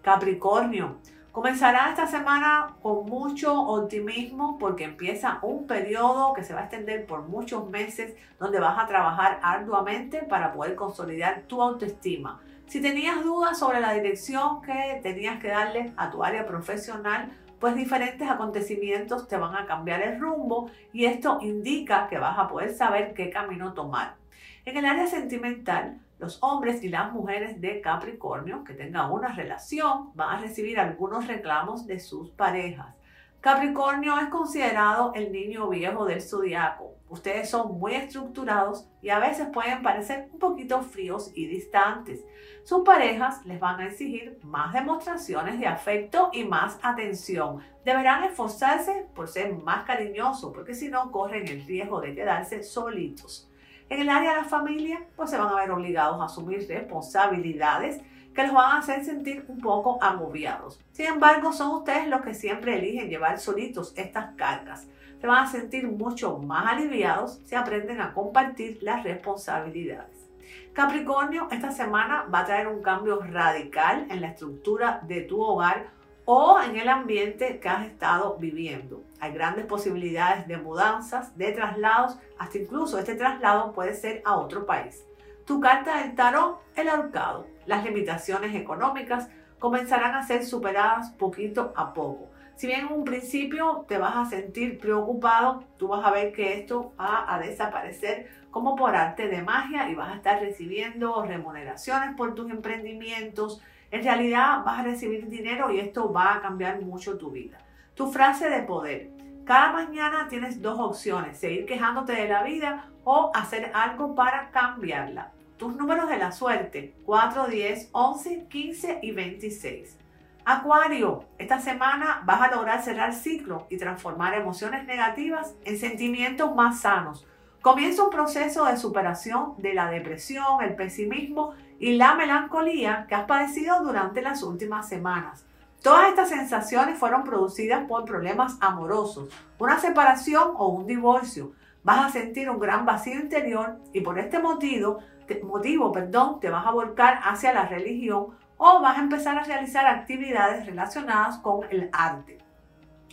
Capricornio, 0.02 0.96
comenzará 1.38 1.90
esta 1.90 2.09
semana 2.09 2.74
con 2.83 3.07
mucho 3.07 3.62
optimismo 3.62 4.59
porque 4.59 4.83
empieza 4.83 5.38
un 5.42 5.68
periodo 5.68 6.33
que 6.33 6.42
se 6.42 6.53
va 6.53 6.62
a 6.62 6.64
extender 6.64 7.07
por 7.07 7.29
muchos 7.29 7.70
meses 7.70 8.16
donde 8.40 8.59
vas 8.59 8.77
a 8.77 8.88
trabajar 8.88 9.38
arduamente 9.40 10.24
para 10.24 10.53
poder 10.53 10.74
consolidar 10.74 11.42
tu 11.42 11.62
autoestima. 11.62 12.40
Si 12.66 12.83
tenías 12.83 13.22
dudas 13.22 13.57
sobre 13.57 13.79
la 13.79 13.92
dirección 13.92 14.62
que 14.62 14.98
tenías 15.05 15.38
que 15.38 15.46
darle 15.46 15.92
a 15.96 16.11
tu 16.11 16.24
área 16.24 16.44
profesional, 16.44 17.31
pues 17.61 17.77
diferentes 17.77 18.29
acontecimientos 18.29 19.29
te 19.29 19.37
van 19.37 19.55
a 19.55 19.64
cambiar 19.64 20.03
el 20.03 20.18
rumbo 20.18 20.72
y 20.92 21.05
esto 21.05 21.38
indica 21.40 22.09
que 22.09 22.18
vas 22.18 22.37
a 22.37 22.48
poder 22.48 22.74
saber 22.74 23.14
qué 23.14 23.31
camino 23.31 23.74
tomar. 23.74 24.16
En 24.64 24.77
el 24.77 24.85
área 24.85 25.07
sentimental, 25.07 26.01
los 26.18 26.42
hombres 26.42 26.83
y 26.83 26.88
las 26.88 27.12
mujeres 27.12 27.61
de 27.61 27.81
Capricornio 27.81 28.64
que 28.64 28.74
tengan 28.74 29.12
una 29.12 29.28
relación 29.28 30.11
van 30.14 30.37
a 30.37 30.40
recibir 30.40 30.81
algunos 30.81 31.26
reclamos 31.26 31.87
de 31.87 32.00
sus 32.00 32.31
parejas. 32.31 32.94
Capricornio 33.40 34.18
es 34.18 34.28
considerado 34.28 35.12
el 35.14 35.31
niño 35.31 35.68
viejo 35.68 36.04
del 36.04 36.20
zodiaco. 36.20 36.96
Ustedes 37.09 37.48
son 37.48 37.78
muy 37.78 37.94
estructurados 37.94 38.88
y 39.00 39.11
a 39.11 39.20
veces 39.20 39.48
pueden 39.52 39.81
parecer 39.81 40.28
un 40.33 40.40
poquito 40.40 40.83
fríos 40.83 41.31
y 41.35 41.46
distantes. 41.46 42.24
Sus 42.64 42.83
parejas 42.85 43.46
les 43.46 43.61
van 43.61 43.81
a 43.81 43.87
exigir 43.87 44.40
más 44.42 44.74
demostraciones 44.74 45.61
de 45.61 45.68
afecto 45.68 46.31
y 46.33 46.44
más 46.44 46.78
atención. 46.83 47.61
Deberán 47.85 48.24
esforzarse 48.24 49.07
por 49.14 49.28
ser 49.28 49.54
más 49.54 49.85
cariñosos 49.85 50.52
porque 50.52 50.74
si 50.74 50.88
no 50.88 51.12
corren 51.12 51.46
el 51.46 51.64
riesgo 51.64 52.00
de 52.00 52.16
quedarse 52.16 52.64
solitos. 52.64 53.47
En 53.90 54.01
el 54.01 54.11
área 54.11 54.35
de 54.35 54.42
la 54.42 54.48
familia, 54.48 55.03
pues 55.16 55.31
se 55.31 55.38
van 55.38 55.48
a 55.48 55.57
ver 55.57 55.70
obligados 55.70 56.20
a 56.20 56.27
asumir 56.27 56.66
responsabilidades 56.68 58.03
que 58.35 58.42
los 58.42 58.53
van 58.53 58.77
a 58.77 58.79
hacer 58.79 59.03
sentir 59.05 59.46
un 59.48 59.61
poco 59.61 59.98
agobiados. 60.03 60.79
Sin 60.92 61.07
embargo, 61.07 61.53
son 61.53 61.74
ustedes 61.77 62.07
los 62.07 62.20
que 62.20 62.35
siempre 62.35 62.79
eligen 62.79 63.09
llevar 63.09 63.38
solitos 63.38 63.94
estas 63.96 64.35
cargas. 64.37 64.87
Se 65.20 65.27
van 65.27 65.44
a 65.44 65.51
sentir 65.51 65.88
mucho 65.88 66.38
más 66.38 66.72
aliviados 66.72 67.40
si 67.44 67.55
aprenden 67.55 68.01
a 68.01 68.12
compartir 68.12 68.79
las 68.83 69.03
responsabilidades. 69.05 70.29
Capricornio, 70.74 71.48
esta 71.51 71.72
semana 71.72 72.27
va 72.33 72.40
a 72.40 72.44
traer 72.44 72.68
un 72.68 72.83
cambio 72.83 73.20
radical 73.20 74.07
en 74.11 74.20
la 74.20 74.29
estructura 74.29 75.01
de 75.09 75.22
tu 75.22 75.42
hogar 75.42 75.88
o 76.30 76.60
en 76.60 76.76
el 76.76 76.90
ambiente 76.90 77.58
que 77.58 77.70
has 77.70 77.86
estado 77.86 78.36
viviendo. 78.38 79.02
Hay 79.18 79.32
grandes 79.32 79.64
posibilidades 79.64 80.46
de 80.46 80.58
mudanzas, 80.58 81.34
de 81.38 81.52
traslados, 81.52 82.18
hasta 82.38 82.58
incluso 82.58 82.98
este 82.98 83.14
traslado 83.14 83.72
puede 83.72 83.94
ser 83.94 84.20
a 84.26 84.36
otro 84.36 84.66
país. 84.66 85.06
Tu 85.46 85.58
carta 85.58 86.02
del 86.02 86.14
tarot, 86.14 86.60
el 86.76 86.90
ahorcado. 86.90 87.46
Las 87.64 87.82
limitaciones 87.82 88.54
económicas 88.54 89.30
comenzarán 89.58 90.16
a 90.16 90.26
ser 90.26 90.44
superadas 90.44 91.12
poquito 91.12 91.72
a 91.74 91.94
poco. 91.94 92.28
Si 92.56 92.66
bien 92.66 92.80
en 92.80 92.92
un 92.92 93.04
principio 93.04 93.86
te 93.88 93.96
vas 93.96 94.14
a 94.14 94.28
sentir 94.28 94.78
preocupado, 94.78 95.64
tú 95.78 95.88
vas 95.88 96.04
a 96.04 96.10
ver 96.10 96.32
que 96.32 96.58
esto 96.58 96.92
va 97.00 97.24
a 97.26 97.38
desaparecer 97.38 98.28
como 98.50 98.76
por 98.76 98.96
arte 98.96 99.28
de 99.28 99.42
magia 99.42 99.88
y 99.88 99.94
vas 99.94 100.11
a 100.11 100.16
estar 100.16 100.40
recibiendo 100.40 101.22
remuneraciones 101.22 102.14
por 102.16 102.34
tus 102.34 102.50
emprendimientos. 102.50 103.62
En 103.90 104.02
realidad 104.02 104.64
vas 104.64 104.80
a 104.80 104.82
recibir 104.82 105.28
dinero 105.28 105.70
y 105.70 105.80
esto 105.80 106.12
va 106.12 106.34
a 106.34 106.40
cambiar 106.40 106.80
mucho 106.82 107.18
tu 107.18 107.30
vida. 107.30 107.58
Tu 107.94 108.11
frase 108.11 108.48
de 108.48 108.62
poder. 108.62 109.11
Cada 109.44 109.72
mañana 109.72 110.28
tienes 110.28 110.61
dos 110.61 110.78
opciones, 110.78 111.38
seguir 111.38 111.64
quejándote 111.64 112.12
de 112.12 112.28
la 112.28 112.42
vida 112.42 112.90
o 113.04 113.30
hacer 113.34 113.70
algo 113.74 114.14
para 114.14 114.50
cambiarla. 114.50 115.32
Tus 115.56 115.74
números 115.74 116.08
de 116.08 116.18
la 116.18 116.30
suerte, 116.30 116.94
4, 117.06 117.46
10, 117.46 117.88
11, 117.92 118.46
15 118.48 118.98
y 119.02 119.12
26. 119.12 119.98
Acuario, 120.44 121.24
esta 121.37 121.58
semana 121.61 122.22
vas 122.24 122.40
a 122.40 122.54
lograr 122.54 122.82
cerrar 122.82 123.12
ciclo 123.12 123.66
y 123.68 123.76
transformar 123.76 124.34
emociones 124.34 124.87
negativas 124.87 125.54
en 125.64 125.78
sentimientos 125.78 126.54
más 126.54 126.80
sanos. 126.80 127.26
Comienza 127.68 128.02
un 128.02 128.09
proceso 128.09 128.64
de 128.64 128.78
superación 128.78 129.52
de 129.59 129.74
la 129.74 129.90
depresión, 129.90 130.62
el 130.62 130.74
pesimismo 130.74 131.52
y 131.78 131.98
la 131.98 132.14
melancolía 132.14 133.04
que 133.07 133.14
has 133.14 133.26
padecido 133.26 133.83
durante 133.83 134.22
las 134.22 134.42
últimas 134.42 134.88
semanas. 134.88 135.44
Todas 135.83 136.09
estas 136.09 136.31
sensaciones 136.31 136.98
fueron 136.98 137.24
producidas 137.24 137.85
por 137.87 138.07
problemas 138.07 138.57
amorosos, 138.62 139.28
una 139.59 139.78
separación 139.78 140.52
o 140.57 140.68
un 140.68 140.87
divorcio. 140.87 141.52
Vas 141.83 142.07
a 142.07 142.09
sentir 142.09 142.48
un 142.48 142.59
gran 142.59 142.87
vacío 142.87 143.20
interior 143.20 143.76
y 143.92 144.00
por 144.00 144.18
este 144.18 144.38
motivo 144.38 145.00
motivo, 145.42 145.92
perdón, 145.92 146.40
te 146.40 146.48
vas 146.48 146.66
a 146.66 146.70
volcar 146.70 147.20
hacia 147.22 147.52
la 147.52 147.66
religión 147.66 148.28
o 148.57 148.81
vas 148.81 148.96
a 148.96 149.02
empezar 149.02 149.37
a 149.37 149.44
realizar 149.44 149.87
actividades 149.87 150.64
relacionadas 150.64 151.37
con 151.40 151.64
el 151.68 151.90
arte. 151.92 152.38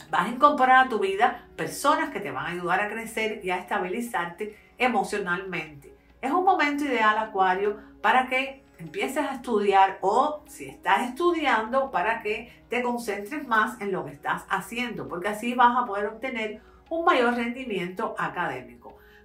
Vas 0.09 0.27
a 0.27 0.29
incorporar 0.29 0.85
a 0.85 0.89
tu 0.89 0.99
vida 0.99 1.47
personas 1.55 2.09
que 2.09 2.19
te 2.19 2.31
van 2.31 2.45
a 2.45 2.49
ayudar 2.49 2.79
a 2.79 2.89
crecer 2.89 3.41
y 3.43 3.49
a 3.49 3.57
estabilizarte 3.57 4.57
emocionalmente. 4.77 5.93
Es 6.21 6.31
un 6.31 6.43
momento 6.43 6.85
ideal, 6.85 7.17
Acuario, 7.17 7.77
para 8.01 8.27
que 8.27 8.63
empieces 8.77 9.25
a 9.25 9.35
estudiar 9.35 9.99
o 10.01 10.43
si 10.47 10.65
estás 10.65 11.09
estudiando, 11.09 11.91
para 11.91 12.21
que 12.21 12.51
te 12.69 12.81
concentres 12.81 13.47
más 13.47 13.79
en 13.79 13.91
lo 13.91 14.05
que 14.05 14.11
estás 14.11 14.43
haciendo, 14.49 15.07
porque 15.07 15.29
así 15.29 15.53
vas 15.53 15.77
a 15.77 15.85
poder 15.85 16.07
obtener 16.07 16.61
un 16.89 17.05
mayor 17.05 17.35
rendimiento 17.35 18.15
académico. 18.17 18.74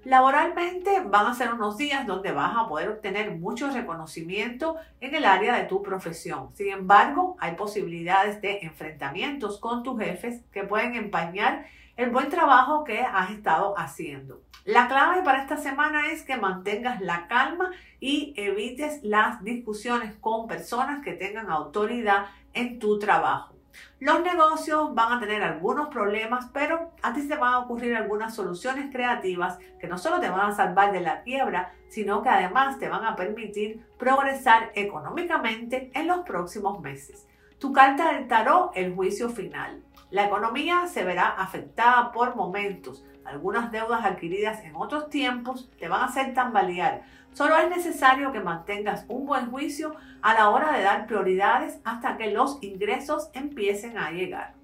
Laboralmente 0.05 1.03
van 1.05 1.27
a 1.27 1.35
ser 1.35 1.53
unos 1.53 1.77
días 1.77 2.07
donde 2.07 2.33
vas 2.33 2.57
a 2.57 2.67
poder 2.67 2.89
obtener 2.89 3.33
mucho 3.33 3.71
reconocimiento 3.71 4.77
en 5.01 5.15
el 5.15 5.27
área 5.27 5.57
de 5.57 5.65
tu 5.65 5.83
profesión. 5.83 6.49
Sin 6.55 6.73
embargo, 6.73 7.37
hay 7.39 7.55
posibilidades 7.55 8.41
de 8.41 8.61
enfrentamientos 8.63 9.59
con 9.59 9.83
tus 9.83 10.01
jefes 10.01 10.43
que 10.53 10.65
pueden 10.65 10.95
empañar 10.95 11.67
el 11.97 12.09
buen 12.09 12.31
trabajo 12.31 12.83
que 12.85 13.01
has 13.01 13.31
estado 13.31 13.79
haciendo. 13.79 14.41
La 14.65 14.89
clave 14.89 15.23
para 15.23 15.43
esta 15.43 15.59
semana 15.59 16.11
es 16.11 16.23
que 16.23 16.39
mantengas 16.39 17.03
la 17.03 17.27
calma 17.29 17.71
y 17.99 18.33
evites 18.37 19.01
las 19.03 19.45
discusiones 19.45 20.15
con 20.17 20.47
personas 20.47 21.05
que 21.05 21.13
tengan 21.13 21.51
autoridad 21.51 22.27
en 22.55 22.79
tu 22.79 22.99
trabajo. 22.99 23.50
Los 23.99 24.23
negocios 24.23 24.95
van 24.95 25.13
a 25.13 25.21
tener 25.21 25.43
algunos 25.43 25.89
problemas, 25.89 26.49
pero 26.53 26.93
a 27.03 27.13
ti 27.13 27.27
te 27.29 27.37
van 27.37 27.53
a 27.55 27.59
ocurrir 27.61 27.97
algunas 27.97 28.35
soluciones 28.35 28.91
creativas 28.91 29.59
que 29.79 29.89
no 29.89 29.99
solo 29.99 30.21
te 30.21 30.31
van 30.31 30.51
a 30.51 30.55
salvar 30.55 30.93
de 30.93 31.01
la 31.01 31.23
quiebra, 31.23 31.73
sino 31.89 32.23
que 32.23 32.29
además 32.29 32.79
te 32.79 32.89
van 32.89 33.05
a 33.05 33.17
permitir 33.17 33.85
progresar 33.99 34.73
económicamente 34.75 35.91
en 35.95 36.07
los 36.07 36.21
próximos 36.21 36.81
meses. 36.81 37.27
Tu 37.59 37.73
carta 37.73 38.15
del 38.15 38.27
tarot, 38.27 38.73
el 38.75 38.95
juicio 38.95 39.29
final. 39.29 39.83
La 40.11 40.25
economía 40.25 40.87
se 40.87 41.05
verá 41.05 41.29
afectada 41.29 42.11
por 42.11 42.35
momentos. 42.35 43.05
Algunas 43.25 43.71
deudas 43.71 44.05
adquiridas 44.05 44.65
en 44.65 44.75
otros 44.75 45.11
tiempos 45.11 45.71
te 45.79 45.87
van 45.87 46.01
a 46.01 46.07
hacer 46.07 46.33
tambalear 46.33 47.03
Solo 47.33 47.57
es 47.57 47.71
necesario 47.71 48.33
que 48.33 48.41
mantengas 48.41 49.05
un 49.09 49.27
buen 49.27 49.51
juicio 49.51 49.95
a 50.21 50.35
la 50.35 50.51
hora 50.51 50.73
de 50.73 50.83
dar 50.83 51.07
prioridades 51.07 51.79
hasta 51.85 52.17
que 52.17 52.31
los 52.31 52.59
ingresos 52.63 53.31
empiecen 53.33 53.99
a 53.99 54.11
llegar. 54.11 54.55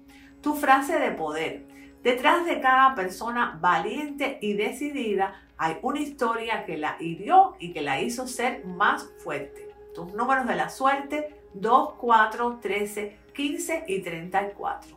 Tu 0.41 0.53
frase 0.53 0.99
de 0.99 1.11
poder. 1.11 1.65
Detrás 2.03 2.45
de 2.45 2.61
cada 2.61 2.93
persona 2.95 3.57
valiente 3.59 4.37
y 4.41 4.53
decidida 4.53 5.41
hay 5.57 5.77
una 5.81 5.99
historia 5.99 6.65
que 6.65 6.77
la 6.77 6.97
hirió 6.99 7.55
y 7.59 7.73
que 7.73 7.81
la 7.81 8.01
hizo 8.01 8.27
ser 8.27 8.63
más 8.65 9.09
fuerte. 9.23 9.67
Tus 9.95 10.13
números 10.13 10.45
de 10.45 10.55
la 10.55 10.69
suerte 10.69 11.35
2, 11.55 11.93
4, 11.97 12.59
13, 12.61 13.17
15 13.33 13.83
y 13.87 14.01
34. 14.01 14.95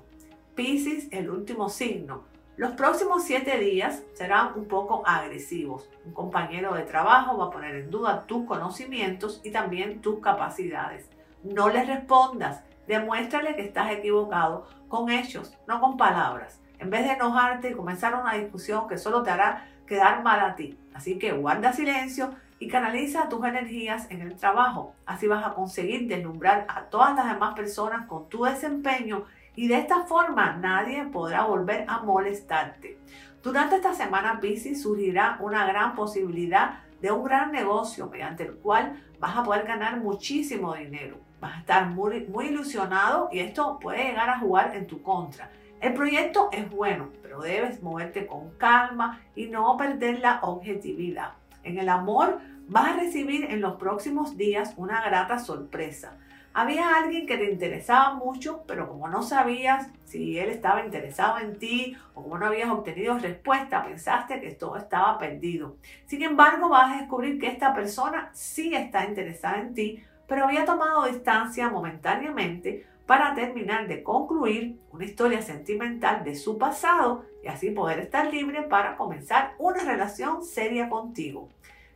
Piscis, 0.54 1.09
el 1.11 1.30
último 1.30 1.68
signo. 1.70 2.24
Los 2.61 2.73
próximos 2.73 3.25
siete 3.25 3.57
días 3.57 4.03
serán 4.12 4.53
un 4.55 4.68
poco 4.68 5.03
agresivos. 5.07 5.88
Un 6.05 6.12
compañero 6.12 6.75
de 6.75 6.83
trabajo 6.83 7.38
va 7.38 7.46
a 7.46 7.51
poner 7.51 7.75
en 7.75 7.90
duda 7.90 8.27
tus 8.27 8.44
conocimientos 8.44 9.40
y 9.42 9.51
también 9.51 10.03
tus 10.03 10.20
capacidades. 10.20 11.09
No 11.42 11.70
les 11.70 11.87
respondas, 11.87 12.62
demuéstrale 12.87 13.57
que 13.57 13.62
estás 13.64 13.90
equivocado 13.92 14.68
con 14.88 15.09
hechos, 15.09 15.57
no 15.66 15.81
con 15.81 15.96
palabras. 15.96 16.61
En 16.79 16.90
vez 16.90 17.05
de 17.05 17.12
enojarte 17.12 17.70
y 17.70 17.75
comenzar 17.75 18.14
una 18.14 18.35
discusión 18.35 18.87
que 18.87 18.99
solo 18.99 19.23
te 19.23 19.31
hará 19.31 19.66
quedar 19.87 20.23
mal 20.23 20.40
a 20.40 20.55
ti. 20.55 20.79
Así 20.92 21.18
que 21.18 21.33
guarda 21.33 21.73
silencio 21.73 22.35
y 22.59 22.68
canaliza 22.68 23.31
tus 23.31 23.42
energías 23.42 24.07
en 24.11 24.20
el 24.20 24.37
trabajo. 24.37 24.92
Así 25.07 25.27
vas 25.27 25.46
a 25.46 25.55
conseguir 25.55 26.09
deslumbrar 26.09 26.66
a 26.68 26.83
todas 26.90 27.16
las 27.16 27.33
demás 27.33 27.55
personas 27.55 28.07
con 28.07 28.29
tu 28.29 28.44
desempeño 28.44 29.25
y 29.56 29.68
de 29.68 29.78
esta 29.78 30.04
forma 30.04 30.56
nadie 30.56 31.04
podrá 31.06 31.44
volver 31.44 31.84
a 31.88 32.00
molestarte. 32.00 32.98
Durante 33.42 33.76
esta 33.76 33.94
semana 33.94 34.38
Pisces 34.40 34.82
surgirá 34.82 35.38
una 35.40 35.66
gran 35.66 35.94
posibilidad 35.94 36.80
de 37.00 37.10
un 37.10 37.24
gran 37.24 37.52
negocio 37.52 38.08
mediante 38.08 38.44
el 38.44 38.56
cual 38.56 39.02
vas 39.18 39.36
a 39.36 39.42
poder 39.42 39.66
ganar 39.66 39.98
muchísimo 39.98 40.74
dinero. 40.74 41.16
Vas 41.40 41.56
a 41.56 41.60
estar 41.60 41.86
muy, 41.86 42.26
muy 42.26 42.46
ilusionado 42.46 43.30
y 43.32 43.38
esto 43.38 43.78
puede 43.80 44.04
llegar 44.04 44.28
a 44.28 44.38
jugar 44.38 44.76
en 44.76 44.86
tu 44.86 45.02
contra. 45.02 45.50
El 45.80 45.94
proyecto 45.94 46.50
es 46.52 46.68
bueno, 46.68 47.08
pero 47.22 47.40
debes 47.40 47.82
moverte 47.82 48.26
con 48.26 48.50
calma 48.58 49.20
y 49.34 49.46
no 49.46 49.76
perder 49.78 50.20
la 50.20 50.40
objetividad. 50.42 51.32
En 51.62 51.78
el 51.78 51.88
amor 51.88 52.40
vas 52.68 52.92
a 52.92 52.96
recibir 52.96 53.44
en 53.46 53.62
los 53.62 53.76
próximos 53.76 54.36
días 54.36 54.74
una 54.76 55.02
grata 55.02 55.38
sorpresa. 55.38 56.18
Había 56.52 56.96
alguien 56.96 57.26
que 57.26 57.38
te 57.38 57.50
interesaba 57.50 58.14
mucho, 58.14 58.64
pero 58.66 58.88
como 58.88 59.08
no 59.08 59.22
sabías 59.22 59.86
si 60.04 60.36
él 60.36 60.50
estaba 60.50 60.84
interesado 60.84 61.38
en 61.38 61.58
ti 61.58 61.96
o 62.14 62.24
como 62.24 62.38
no 62.38 62.46
habías 62.46 62.70
obtenido 62.70 63.16
respuesta, 63.18 63.84
pensaste 63.84 64.40
que 64.40 64.50
todo 64.50 64.76
estaba 64.76 65.16
perdido. 65.16 65.76
Sin 66.06 66.22
embargo, 66.22 66.68
vas 66.68 66.92
a 66.92 67.00
descubrir 67.00 67.38
que 67.38 67.46
esta 67.46 67.72
persona 67.72 68.30
sí 68.32 68.74
está 68.74 69.04
interesada 69.04 69.60
en 69.60 69.74
ti, 69.74 70.02
pero 70.26 70.46
había 70.46 70.64
tomado 70.64 71.06
distancia 71.06 71.68
momentáneamente 71.68 72.84
para 73.06 73.34
terminar 73.34 73.86
de 73.86 74.02
concluir 74.02 74.76
una 74.92 75.04
historia 75.04 75.42
sentimental 75.42 76.24
de 76.24 76.34
su 76.34 76.58
pasado 76.58 77.24
y 77.44 77.48
así 77.48 77.70
poder 77.70 78.00
estar 78.00 78.32
libre 78.32 78.62
para 78.62 78.96
comenzar 78.96 79.54
una 79.58 79.82
relación 79.84 80.44
seria 80.44 80.88
contigo. 80.88 81.48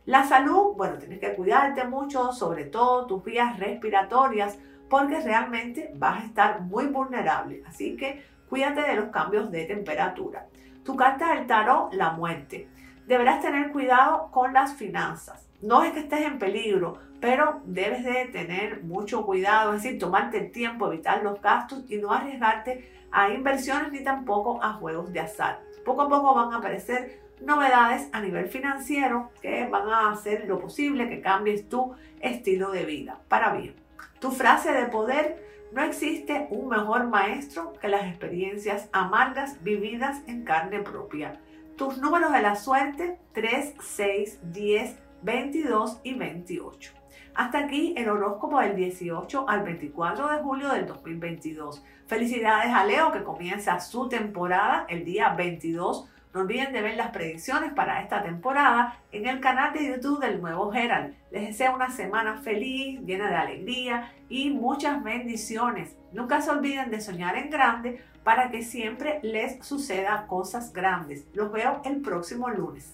La 0.05 0.23
salud, 0.23 0.75
bueno, 0.75 0.99
tienes 0.99 1.19
que 1.19 1.33
cuidarte 1.33 1.83
mucho, 1.85 2.31
sobre 2.31 2.65
todo 2.65 3.07
tus 3.07 3.23
vías 3.23 3.57
respiratorias, 3.57 4.59
porque 4.87 5.19
realmente 5.19 5.91
vas 5.95 6.21
a 6.21 6.25
estar 6.27 6.61
muy 6.61 6.85
vulnerable. 6.85 7.63
Así 7.65 7.97
que 7.97 8.23
cuídate 8.47 8.81
de 8.81 8.95
los 8.95 9.09
cambios 9.09 9.51
de 9.51 9.65
temperatura. 9.65 10.45
Tu 10.83 10.95
carta 10.95 11.33
del 11.33 11.47
tarot, 11.47 11.91
la 11.93 12.11
muerte. 12.11 12.69
Deberás 13.07 13.41
tener 13.41 13.71
cuidado 13.71 14.29
con 14.31 14.53
las 14.53 14.75
finanzas. 14.75 15.47
No 15.63 15.83
es 15.83 15.93
que 15.93 16.01
estés 16.01 16.21
en 16.21 16.37
peligro, 16.37 16.99
pero 17.19 17.61
debes 17.65 18.03
de 18.03 18.25
tener 18.25 18.83
mucho 18.83 19.25
cuidado, 19.25 19.73
es 19.73 19.81
decir, 19.81 19.99
tomarte 19.99 20.37
el 20.37 20.51
tiempo, 20.51 20.85
evitar 20.85 21.23
los 21.23 21.41
gastos 21.41 21.89
y 21.89 21.97
no 21.97 22.11
arriesgarte 22.11 23.07
a 23.11 23.29
inversiones 23.29 23.91
ni 23.91 24.03
tampoco 24.03 24.61
a 24.61 24.73
juegos 24.73 25.11
de 25.11 25.21
azar. 25.21 25.61
Poco 25.83 26.03
a 26.03 26.09
poco 26.09 26.35
van 26.35 26.53
a 26.53 26.57
aparecer 26.57 27.24
novedades 27.41 28.07
a 28.11 28.21
nivel 28.21 28.47
financiero 28.47 29.31
que 29.41 29.67
van 29.67 29.89
a 29.89 30.11
hacer 30.11 30.45
lo 30.47 30.59
posible 30.59 31.09
que 31.09 31.21
cambies 31.21 31.69
tu 31.69 31.95
estilo 32.19 32.71
de 32.71 32.85
vida 32.85 33.19
para 33.27 33.53
bien. 33.53 33.75
Tu 34.19 34.31
frase 34.31 34.71
de 34.71 34.85
poder, 34.85 35.43
no 35.71 35.83
existe 35.83 36.47
un 36.49 36.69
mejor 36.69 37.07
maestro 37.07 37.73
que 37.73 37.87
las 37.87 38.07
experiencias 38.07 38.89
amargas 38.91 39.61
vividas 39.63 40.21
en 40.27 40.43
carne 40.43 40.79
propia. 40.79 41.39
Tus 41.75 41.97
números 41.97 42.31
de 42.31 42.41
la 42.41 42.55
suerte, 42.55 43.19
3, 43.33 43.75
6, 43.79 44.39
10, 44.51 44.97
22 45.21 45.99
y 46.03 46.13
28. 46.13 46.93
Hasta 47.35 47.59
aquí 47.59 47.93
el 47.97 48.07
horóscopo 48.07 48.61
del 48.61 48.77
18 48.77 49.49
al 49.49 49.63
24 49.63 50.29
de 50.29 50.37
julio 50.37 50.69
del 50.69 50.85
2022. 50.85 51.83
Felicidades 52.07 52.73
a 52.73 52.85
Leo 52.85 53.11
que 53.11 53.23
comienza 53.23 53.81
su 53.81 54.07
temporada 54.07 54.85
el 54.87 55.03
día 55.03 55.29
22. 55.33 56.09
No 56.35 56.41
olviden 56.41 56.73
de 56.73 56.81
ver 56.81 56.97
las 56.97 57.11
predicciones 57.11 57.71
para 57.71 58.01
esta 58.01 58.21
temporada 58.21 58.99
en 59.13 59.25
el 59.25 59.39
canal 59.39 59.71
de 59.71 59.87
YouTube 59.87 60.19
del 60.19 60.41
Nuevo 60.41 60.73
Herald. 60.73 61.15
Les 61.31 61.47
deseo 61.47 61.73
una 61.73 61.89
semana 61.89 62.41
feliz, 62.41 62.99
llena 63.05 63.29
de 63.29 63.35
alegría 63.35 64.11
y 64.27 64.49
muchas 64.49 65.01
bendiciones. 65.01 65.95
Nunca 66.11 66.41
se 66.41 66.51
olviden 66.51 66.91
de 66.91 66.99
soñar 66.99 67.37
en 67.37 67.49
grande 67.49 68.01
para 68.25 68.51
que 68.51 68.63
siempre 68.63 69.21
les 69.23 69.65
suceda 69.65 70.27
cosas 70.27 70.73
grandes. 70.73 71.25
Los 71.33 71.53
veo 71.53 71.81
el 71.85 72.01
próximo 72.01 72.49
lunes. 72.49 72.91